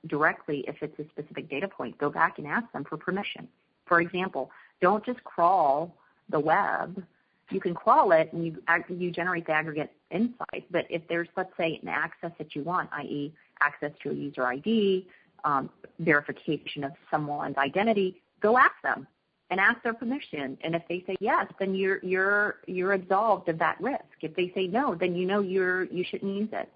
directly 0.07 0.63
if 0.67 0.75
it's 0.81 0.97
a 0.99 1.05
specific 1.09 1.49
data 1.49 1.67
point. 1.67 1.97
Go 1.97 2.09
back 2.09 2.37
and 2.37 2.47
ask 2.47 2.71
them 2.71 2.83
for 2.83 2.97
permission. 2.97 3.47
For 3.85 4.01
example, 4.01 4.51
don't 4.81 5.05
just 5.05 5.23
crawl 5.23 5.95
the 6.29 6.39
web. 6.39 7.03
You 7.49 7.59
can 7.59 7.73
crawl 7.73 8.11
it 8.13 8.31
and 8.31 8.45
you 8.89 9.11
generate 9.11 9.45
the 9.45 9.51
aggregate 9.51 9.91
insight. 10.09 10.65
But 10.71 10.85
if 10.89 11.01
there's, 11.09 11.27
let's 11.35 11.51
say, 11.57 11.79
an 11.81 11.89
access 11.89 12.31
that 12.37 12.55
you 12.55 12.63
want, 12.63 12.89
i.e., 12.93 13.33
access 13.59 13.91
to 14.03 14.11
a 14.11 14.13
user 14.13 14.45
ID, 14.45 15.05
um, 15.43 15.69
verification 15.99 16.83
of 16.83 16.93
someone's 17.09 17.57
identity, 17.57 18.21
go 18.41 18.57
ask 18.57 18.73
them 18.83 19.07
and 19.51 19.59
ask 19.59 19.83
their 19.83 19.93
permission. 19.93 20.57
And 20.63 20.73
if 20.73 20.81
they 20.89 21.03
say 21.05 21.15
yes, 21.19 21.45
then 21.59 21.75
you're 21.75 21.99
you're 22.03 22.55
you're 22.65 22.93
absolved 22.93 23.49
of 23.49 23.59
that 23.59 23.79
risk. 23.79 24.01
If 24.21 24.35
they 24.35 24.51
say 24.55 24.65
no, 24.65 24.95
then 24.95 25.13
you 25.13 25.27
know 25.27 25.41
you're 25.41 25.83
you 25.83 26.03
shouldn't 26.09 26.35
use 26.35 26.49
it. 26.53 26.69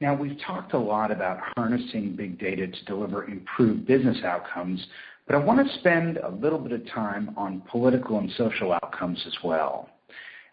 Now 0.00 0.14
we've 0.14 0.38
talked 0.46 0.74
a 0.74 0.78
lot 0.78 1.10
about 1.10 1.38
harnessing 1.56 2.14
big 2.14 2.38
data 2.38 2.66
to 2.66 2.84
deliver 2.84 3.24
improved 3.24 3.86
business 3.86 4.18
outcomes, 4.24 4.84
but 5.26 5.34
I 5.34 5.38
want 5.38 5.66
to 5.66 5.78
spend 5.78 6.18
a 6.18 6.28
little 6.28 6.58
bit 6.58 6.72
of 6.72 6.86
time 6.90 7.32
on 7.36 7.62
political 7.70 8.18
and 8.18 8.30
social 8.36 8.72
outcomes 8.72 9.22
as 9.26 9.34
well. 9.42 9.88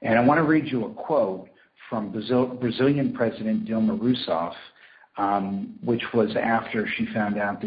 And 0.01 0.17
I 0.17 0.23
want 0.23 0.37
to 0.37 0.43
read 0.43 0.67
you 0.67 0.85
a 0.85 0.93
quote 0.93 1.49
from 1.89 2.11
Brazil, 2.11 2.45
Brazilian 2.47 3.13
President 3.13 3.67
Dilma 3.67 3.99
Rousseff 3.99 4.53
Um, 5.17 5.77
which 5.83 6.01
was 6.13 6.33
after 6.41 6.87
she 6.87 7.05
found 7.13 7.37
out 7.37 7.61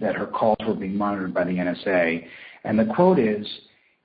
that 0.00 0.16
her 0.16 0.26
calls 0.26 0.58
were 0.66 0.74
being 0.74 0.96
monitored 0.96 1.32
by 1.32 1.44
the 1.44 1.52
NSA. 1.52 2.26
And 2.64 2.78
the 2.78 2.92
quote 2.94 3.18
is, 3.18 3.46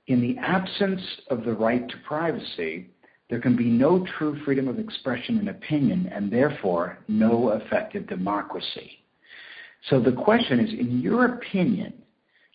in 0.06 0.22
the 0.22 0.38
absence 0.38 1.02
of 1.28 1.44
the 1.44 1.52
right 1.52 1.86
to 1.86 1.94
privacy, 2.06 2.88
there 3.28 3.40
can 3.40 3.56
be 3.56 3.68
no 3.68 4.06
true 4.16 4.40
freedom 4.44 4.68
of 4.68 4.78
expression 4.78 5.38
and 5.38 5.48
opinion, 5.48 6.08
and 6.12 6.32
therefore 6.32 6.98
no 7.08 7.50
effective 7.50 8.06
democracy. 8.06 9.04
So 9.90 10.00
the 10.00 10.12
question 10.12 10.60
is, 10.60 10.72
in 10.72 11.00
your 11.00 11.26
opinion, 11.26 11.92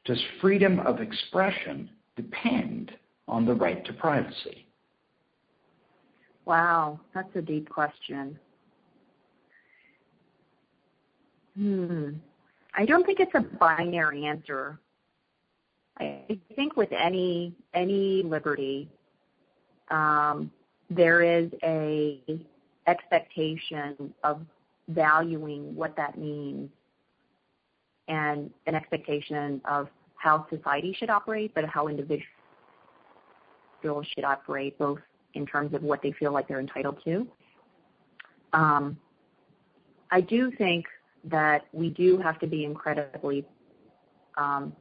does 0.06 0.22
freedom 0.40 0.80
of 0.80 1.02
expression 1.02 1.90
depend 2.16 2.92
on 3.28 3.46
the 3.46 3.54
right 3.54 3.86
to 3.86 3.94
privacy? 3.94 4.66
Wow, 6.46 7.00
that's 7.14 7.34
a 7.36 7.42
deep 7.42 7.70
question. 7.70 8.40
Hmm. 11.56 12.10
I 12.74 12.86
don't 12.86 13.06
think 13.06 13.20
it's 13.20 13.36
a 13.36 13.42
binary 13.42 14.26
answer. 14.26 14.80
I 15.98 16.40
think 16.56 16.78
with 16.78 16.92
any 16.92 17.54
any 17.74 18.24
liberty, 18.24 18.90
um, 19.90 20.52
there 20.90 21.22
is 21.22 21.52
a 21.64 22.22
expectation 22.88 24.14
of 24.24 24.42
valuing 24.88 25.76
what 25.76 25.96
that 25.98 26.18
means, 26.18 26.70
and 28.08 28.50
an 28.68 28.76
expectation 28.76 29.62
of 29.66 29.90
how 30.16 30.48
society 30.50 30.96
should 30.98 31.10
operate, 31.10 31.54
but 31.54 31.66
how 31.66 31.88
individuals 31.88 32.26
should 34.16 34.24
operate, 34.24 34.78
both 34.80 35.00
in 35.34 35.46
terms 35.46 35.74
of 35.74 35.84
what 35.84 36.02
they 36.02 36.12
feel 36.14 36.32
like 36.32 36.48
they're 36.48 36.60
entitled 36.60 36.98
to. 37.04 37.28
Um, 38.54 38.98
I 40.12 40.22
do 40.22 40.52
think 40.52 40.86
that 41.26 41.66
we 41.72 41.90
do 41.90 42.18
have 42.18 42.40
to 42.40 42.48
be 42.48 42.66
incredibly 42.66 43.46
um, 44.38 44.76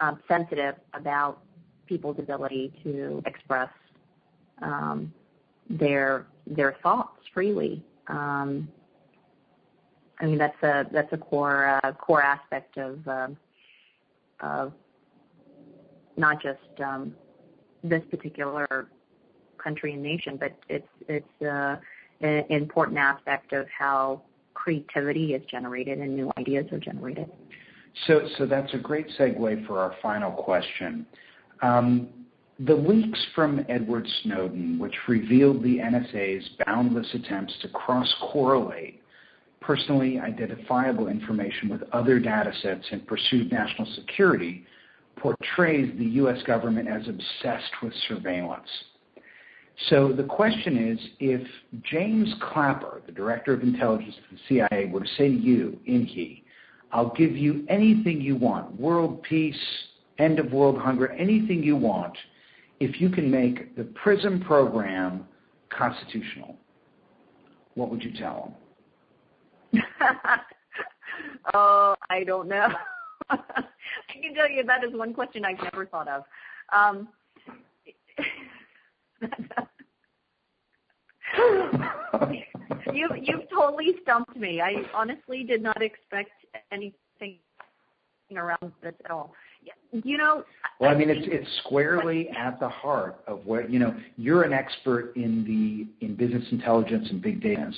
um, 0.00 0.20
sensitive 0.28 0.76
about 0.94 1.42
people's 1.86 2.18
ability 2.18 2.72
to 2.82 3.22
express 3.26 3.70
um, 4.62 5.12
their 5.68 6.26
their 6.46 6.76
thoughts 6.82 7.20
freely. 7.32 7.82
I 10.20 10.26
mean 10.26 10.38
that's 10.38 10.62
a 10.62 10.86
that's 10.92 11.12
a 11.12 11.16
core 11.16 11.80
uh, 11.82 11.92
core 11.92 12.22
aspect 12.22 12.78
of 12.78 13.08
of 14.40 14.72
not 16.16 16.42
just 16.42 16.60
this 17.82 18.02
particular 18.10 18.88
country 19.58 19.94
and 19.94 20.02
nation, 20.02 20.36
but 20.36 20.52
it's 20.68 20.88
it's 21.08 21.42
uh, 21.42 21.76
an 22.20 22.44
important 22.48 22.98
aspect 22.98 23.52
of 23.52 23.66
how 23.68 24.22
creativity 24.62 25.34
is 25.34 25.42
generated 25.50 25.98
and 25.98 26.14
new 26.14 26.30
ideas 26.38 26.66
are 26.72 26.78
generated. 26.78 27.28
So, 28.06 28.20
so 28.38 28.46
that's 28.46 28.72
a 28.74 28.78
great 28.78 29.06
segue 29.18 29.66
for 29.66 29.78
our 29.80 29.94
final 30.00 30.30
question. 30.30 31.04
Um, 31.62 32.08
the 32.60 32.74
leaks 32.74 33.18
from 33.34 33.64
Edward 33.68 34.06
Snowden, 34.22 34.78
which 34.78 34.94
revealed 35.08 35.62
the 35.62 35.78
NSA's 35.78 36.48
boundless 36.64 37.08
attempts 37.14 37.54
to 37.62 37.68
cross-correlate 37.68 39.00
personally 39.60 40.18
identifiable 40.18 41.08
information 41.08 41.68
with 41.68 41.82
other 41.92 42.18
data 42.18 42.52
sets 42.62 42.84
and 42.90 43.06
pursuit 43.06 43.46
of 43.46 43.52
national 43.52 43.86
security, 43.94 44.64
portrays 45.16 45.96
the 45.98 46.04
U.S. 46.04 46.42
government 46.44 46.88
as 46.88 47.02
obsessed 47.08 47.72
with 47.82 47.92
surveillance. 48.08 48.68
So 49.88 50.12
the 50.12 50.24
question 50.24 50.90
is, 50.90 50.98
if 51.18 51.46
James 51.82 52.32
Clapper, 52.52 53.02
the 53.06 53.12
director 53.12 53.52
of 53.52 53.62
intelligence 53.62 54.14
of 54.18 54.36
the 54.36 54.42
CIA, 54.48 54.86
were 54.86 55.00
to 55.00 55.08
say 55.16 55.28
to 55.28 55.34
you, 55.34 55.78
Inky, 55.86 56.44
I'll 56.92 57.14
give 57.14 57.36
you 57.36 57.64
anything 57.68 58.20
you 58.20 58.36
want, 58.36 58.78
world 58.78 59.22
peace, 59.22 59.56
end 60.18 60.38
of 60.38 60.52
world 60.52 60.78
hunger, 60.78 61.10
anything 61.12 61.62
you 61.62 61.76
want, 61.76 62.16
if 62.80 63.00
you 63.00 63.08
can 63.08 63.30
make 63.30 63.76
the 63.76 63.84
PRISM 63.84 64.42
program 64.42 65.26
constitutional, 65.70 66.56
what 67.74 67.90
would 67.90 68.02
you 68.02 68.12
tell 68.18 68.54
him? 69.72 69.82
oh, 71.54 71.94
I 72.10 72.24
don't 72.24 72.48
know. 72.48 72.68
I 73.30 73.38
can 74.12 74.34
tell 74.34 74.50
you 74.50 74.64
that 74.64 74.84
is 74.84 74.92
one 74.92 75.14
question 75.14 75.44
I've 75.44 75.62
never 75.62 75.86
thought 75.86 76.08
of. 76.08 76.24
Um, 76.72 77.08
you 82.92 83.08
you've 83.20 83.48
totally 83.50 83.94
stumped 84.02 84.36
me. 84.36 84.60
I 84.60 84.74
honestly 84.94 85.44
did 85.44 85.62
not 85.62 85.82
expect 85.82 86.30
anything 86.70 87.38
around 88.36 88.72
this 88.82 88.94
at 89.04 89.10
all. 89.10 89.34
You 89.92 90.18
know. 90.18 90.44
Well, 90.80 90.90
I 90.90 90.94
mean, 90.94 91.10
it's 91.10 91.26
it's 91.30 91.48
squarely 91.64 92.28
at 92.30 92.58
the 92.58 92.68
heart 92.68 93.22
of 93.26 93.46
where 93.46 93.68
you 93.68 93.78
know 93.78 93.94
you're 94.16 94.42
an 94.42 94.52
expert 94.52 95.14
in 95.16 95.44
the 95.44 95.86
in 96.04 96.16
business 96.16 96.44
intelligence 96.50 97.08
and 97.10 97.22
big 97.22 97.42
data. 97.42 97.70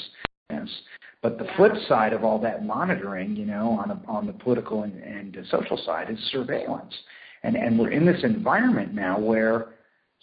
But 1.23 1.39
the 1.39 1.47
flip 1.57 1.73
side 1.89 2.13
of 2.13 2.23
all 2.23 2.39
that 2.41 2.67
monitoring, 2.67 3.35
you 3.35 3.47
know, 3.47 3.81
on 3.83 3.91
a, 3.91 4.01
on 4.07 4.27
the 4.27 4.35
political 4.35 4.83
and, 4.83 5.03
and 5.03 5.37
social 5.51 5.79
side 5.79 6.11
is 6.11 6.19
surveillance. 6.31 6.95
And 7.43 7.57
and 7.57 7.79
we're 7.79 7.91
in 7.91 8.05
this 8.05 8.23
environment 8.23 8.95
now 8.95 9.19
where, 9.19 9.74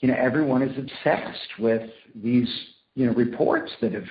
everyone 0.10 0.64
is 0.64 0.78
obsessed 0.78 1.60
with 1.60 1.90
these, 2.16 2.50
you 2.96 3.06
know, 3.06 3.14
reports 3.14 3.72
that 3.82 3.94
have 3.94 4.08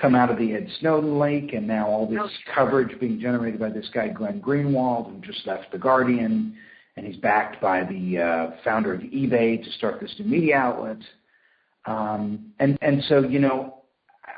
come 0.00 0.14
out 0.14 0.30
of 0.30 0.38
the 0.38 0.54
Ed 0.54 0.68
Snowden 0.80 1.18
leak 1.18 1.52
and 1.52 1.66
now 1.66 1.86
all 1.86 2.06
this 2.06 2.30
coverage 2.54 2.98
being 3.00 3.20
generated 3.20 3.60
by 3.60 3.70
this 3.70 3.88
guy 3.92 4.08
Glenn 4.08 4.40
Greenwald 4.40 5.10
who 5.10 5.20
just 5.20 5.46
left 5.46 5.70
the 5.72 5.78
Guardian 5.78 6.56
and 6.96 7.06
he's 7.06 7.16
backed 7.16 7.60
by 7.60 7.84
the 7.84 8.18
uh, 8.18 8.56
founder 8.64 8.94
of 8.94 9.00
eBay 9.00 9.62
to 9.62 9.70
start 9.72 10.00
this 10.00 10.14
new 10.18 10.26
media 10.26 10.56
outlet. 10.56 10.98
Um, 11.86 12.52
and 12.60 12.78
and 12.80 13.02
so 13.08 13.20
you 13.20 13.40
know, 13.40 13.82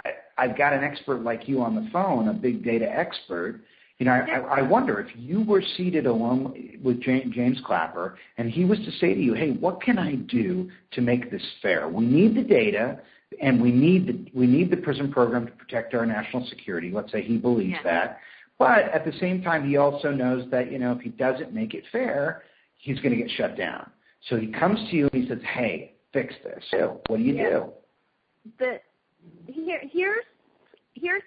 I, 0.05 0.45
I've 0.45 0.59
got 0.59 0.73
an 0.73 0.83
expert 0.83 1.23
like 1.23 1.49
you 1.49 1.63
on 1.63 1.75
the 1.75 1.89
phone, 1.93 2.29
a 2.29 2.33
big 2.33 2.65
data 2.65 2.87
expert. 2.87 3.61
You 3.99 4.07
know, 4.07 4.13
I, 4.13 4.59
I 4.59 4.63
wonder 4.63 5.01
if 5.01 5.09
you 5.17 5.43
were 5.43 5.63
seated 5.77 6.07
alone 6.07 6.79
with 6.83 7.01
James 7.01 7.59
Clapper 7.65 8.19
and 8.37 8.51
he 8.51 8.65
was 8.65 8.79
to 8.81 8.91
say 8.93 9.15
to 9.15 9.21
you, 9.21 9.33
"Hey, 9.35 9.53
what 9.53 9.81
can 9.81 9.99
I 9.99 10.17
do 10.17 10.71
to 10.93 11.01
make 11.01 11.31
this 11.31 11.43
fair? 11.63 11.89
We 11.89 12.05
need 12.05 12.35
the 12.35 12.43
data." 12.43 13.01
and 13.43 13.61
we 13.61 13.71
need 13.71 14.07
the 14.07 14.39
we 14.39 14.47
need 14.47 14.71
the 14.71 14.77
PRISM 14.77 15.11
program 15.11 15.47
to 15.47 15.53
protect 15.53 15.95
our 15.95 16.07
national 16.07 16.47
security. 16.47 16.91
Let's 16.91 17.11
say 17.13 17.23
he 17.23 17.37
believes 17.37 17.79
that, 17.85 18.19
but 18.59 18.85
at 18.93 19.05
the 19.05 19.13
same 19.19 19.43
time, 19.43 19.69
he 19.69 19.77
also 19.77 20.11
knows 20.11 20.51
that 20.51 20.71
you 20.71 20.79
know 20.79 20.93
if 20.93 21.01
he 21.01 21.11
doesn't 21.11 21.53
make 21.53 21.75
it 21.75 21.85
fair, 21.93 22.43
he's 22.77 22.99
going 23.01 23.11
to 23.11 23.17
get 23.17 23.31
shut 23.37 23.57
down. 23.57 23.91
So 24.29 24.37
he 24.37 24.49
comes 24.49 24.79
to 24.91 24.97
you 24.97 25.09
and 25.13 25.23
he 25.23 25.29
says, 25.29 25.41
"Hey, 25.55 25.95
fix 26.13 26.35
this." 26.45 26.63
So 26.71 27.01
what 27.09 27.19
do 27.19 27.23
you 27.23 27.35
do? 27.35 27.73
The 28.59 28.81
here 29.49 29.81
here's 30.95 31.23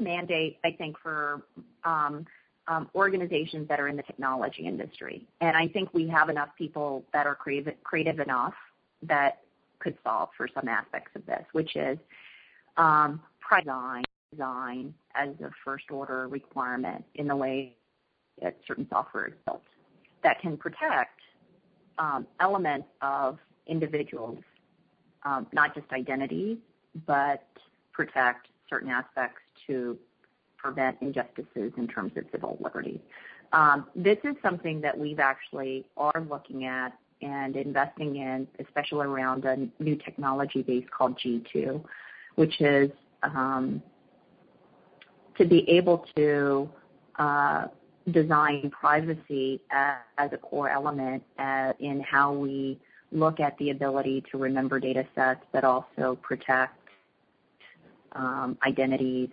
mandate 0.00 0.58
I 0.64 0.72
think 0.72 0.98
for 0.98 1.42
um, 1.84 2.26
um, 2.68 2.88
organizations 2.94 3.68
that 3.68 3.80
are 3.80 3.88
in 3.88 3.96
the 3.96 4.02
technology 4.02 4.66
industry, 4.66 5.26
and 5.40 5.56
I 5.56 5.68
think 5.68 5.92
we 5.92 6.08
have 6.08 6.28
enough 6.28 6.50
people 6.56 7.04
that 7.12 7.26
are 7.26 7.34
creative, 7.34 8.20
enough 8.20 8.54
that 9.02 9.40
could 9.78 9.96
solve 10.04 10.28
for 10.36 10.46
some 10.54 10.68
aspects 10.68 11.10
of 11.16 11.24
this, 11.26 11.44
which 11.52 11.74
is 11.74 11.98
um, 12.76 13.20
design, 13.58 14.04
design 14.30 14.94
as 15.14 15.30
a 15.42 15.50
first 15.64 15.90
order 15.90 16.28
requirement 16.28 17.04
in 17.16 17.26
the 17.26 17.34
way 17.34 17.74
that 18.40 18.56
certain 18.66 18.86
software 18.88 19.26
is 19.26 19.34
built 19.44 19.62
that 20.22 20.40
can 20.40 20.56
protect 20.56 21.20
elements 22.40 22.88
of 23.02 23.38
individuals, 23.66 24.38
not 25.52 25.74
just 25.74 25.90
identity, 25.92 26.58
but 27.06 27.46
protect 27.92 28.48
certain 28.68 28.88
aspects 28.88 29.42
to 29.66 29.98
prevent 30.56 30.96
injustices 31.00 31.72
in 31.76 31.88
terms 31.88 32.12
of 32.16 32.24
civil 32.32 32.58
liberties. 32.60 33.00
Um, 33.52 33.86
this 33.96 34.18
is 34.24 34.36
something 34.42 34.80
that 34.82 34.96
we've 34.96 35.18
actually 35.18 35.86
are 35.96 36.24
looking 36.28 36.66
at 36.66 36.92
and 37.22 37.56
investing 37.56 38.16
in, 38.16 38.46
especially 38.58 39.06
around 39.06 39.44
a 39.44 39.68
new 39.82 39.96
technology 39.96 40.62
base 40.62 40.84
called 40.96 41.18
G2, 41.18 41.82
which 42.36 42.60
is 42.60 42.90
um, 43.22 43.82
to 45.36 45.44
be 45.44 45.68
able 45.68 46.06
to 46.16 46.70
uh, 47.18 47.66
design 48.10 48.70
privacy 48.70 49.60
as, 49.70 49.96
as, 50.18 50.30
a 50.32 50.38
core 50.38 50.70
element 50.70 51.22
uh, 51.38 51.72
in 51.78 52.00
how 52.00 52.32
we 52.32 52.78
look 53.12 53.40
at 53.40 53.58
the 53.58 53.70
ability 53.70 54.24
to 54.30 54.38
remember 54.38 54.80
data 54.80 55.06
sets, 55.14 55.44
but 55.52 55.64
also 55.64 56.18
protect 56.22 56.78
um, 58.12 58.56
identities 58.66 59.28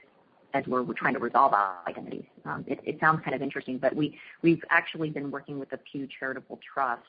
as 0.54 0.66
we're, 0.68 0.84
trying 0.94 1.14
to 1.14 1.20
resolve 1.20 1.54
our 1.54 1.76
identities. 1.88 2.26
Um, 2.46 2.66
it, 2.68 2.98
sounds 3.00 3.22
kind 3.24 3.36
of 3.36 3.42
interesting, 3.42 3.78
but 3.78 3.96
we, 3.96 4.18
we've 4.42 4.64
actually 4.70 5.10
been 5.10 5.30
working 5.30 5.60
with 5.60 5.70
the 5.70 5.78
Pew 5.78 6.08
Charitable 6.20 6.60
Trust 6.74 7.04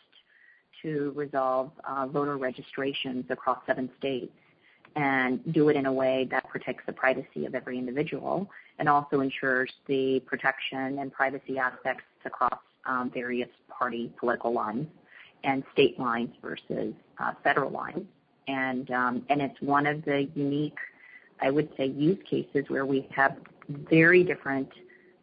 to 0.82 1.12
resolve 1.14 1.70
uh, 1.88 2.06
voter 2.06 2.36
registrations 2.36 3.24
across 3.30 3.58
seven 3.66 3.90
states 3.98 4.32
and 4.96 5.40
do 5.52 5.68
it 5.68 5.76
in 5.76 5.86
a 5.86 5.92
way 5.92 6.26
that 6.30 6.48
protects 6.48 6.82
the 6.86 6.92
privacy 6.92 7.46
of 7.46 7.54
every 7.54 7.78
individual 7.78 8.48
and 8.78 8.88
also 8.88 9.20
ensures 9.20 9.70
the 9.86 10.20
protection 10.26 10.98
and 10.98 11.12
privacy 11.12 11.58
aspects 11.58 12.04
across 12.24 12.58
um, 12.86 13.10
various 13.12 13.48
party 13.68 14.12
political 14.18 14.52
lines 14.52 14.86
and 15.44 15.62
state 15.72 15.98
lines 15.98 16.30
versus 16.42 16.94
uh, 17.18 17.32
federal 17.44 17.70
lines. 17.70 18.04
And 18.48 18.90
um, 18.90 19.24
and 19.28 19.42
it's 19.42 19.60
one 19.60 19.86
of 19.86 20.04
the 20.04 20.28
unique, 20.34 20.78
I 21.40 21.50
would 21.50 21.68
say, 21.76 21.86
use 21.86 22.18
cases 22.28 22.64
where 22.68 22.86
we 22.86 23.08
have 23.14 23.36
very 23.68 24.24
different 24.24 24.68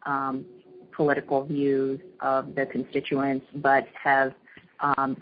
um, 0.04 0.44
political 0.92 1.44
views 1.44 2.00
of 2.20 2.54
the 2.54 2.66
constituents, 2.66 3.46
but 3.56 3.86
have 4.02 4.32
um, 4.80 5.16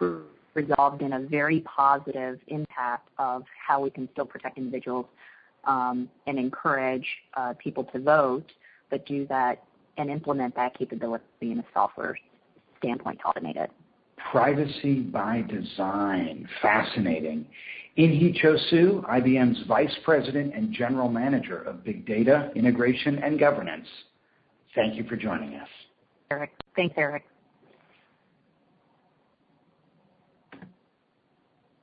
resolved 0.54 1.02
in 1.02 1.14
a 1.14 1.20
very 1.20 1.60
positive 1.60 2.38
impact 2.48 3.08
of 3.18 3.44
how 3.66 3.80
we 3.80 3.90
can 3.90 4.08
still 4.12 4.24
protect 4.24 4.56
individuals 4.56 5.06
um, 5.64 6.08
and 6.26 6.38
encourage 6.38 7.06
uh, 7.34 7.54
people 7.58 7.84
to 7.84 7.98
vote, 7.98 8.50
but 8.90 9.04
do 9.06 9.26
that 9.26 9.64
and 9.96 10.10
implement 10.10 10.54
that 10.54 10.76
capability 10.78 11.24
in 11.40 11.58
a 11.58 11.64
software 11.72 12.18
standpoint 12.78 13.18
to 13.20 13.24
automate 13.24 13.56
it. 13.56 13.70
Privacy 14.30 15.00
by 15.00 15.42
design. 15.48 16.48
Fascinating. 16.62 17.46
Inhi 17.96 18.34
Cho 18.40 18.56
Suh, 18.70 19.02
IBM's 19.08 19.62
Vice 19.68 19.96
President 20.04 20.52
and 20.54 20.72
General 20.72 21.08
Manager 21.08 21.62
of 21.62 21.84
Big 21.84 22.04
Data, 22.06 22.50
Integration, 22.56 23.18
and 23.18 23.38
Governance. 23.38 23.86
Thank 24.74 24.96
you 24.96 25.04
for 25.04 25.14
joining 25.14 25.54
us. 25.54 25.68
Eric. 26.30 26.50
Thanks, 26.74 26.94
Eric. 26.98 27.24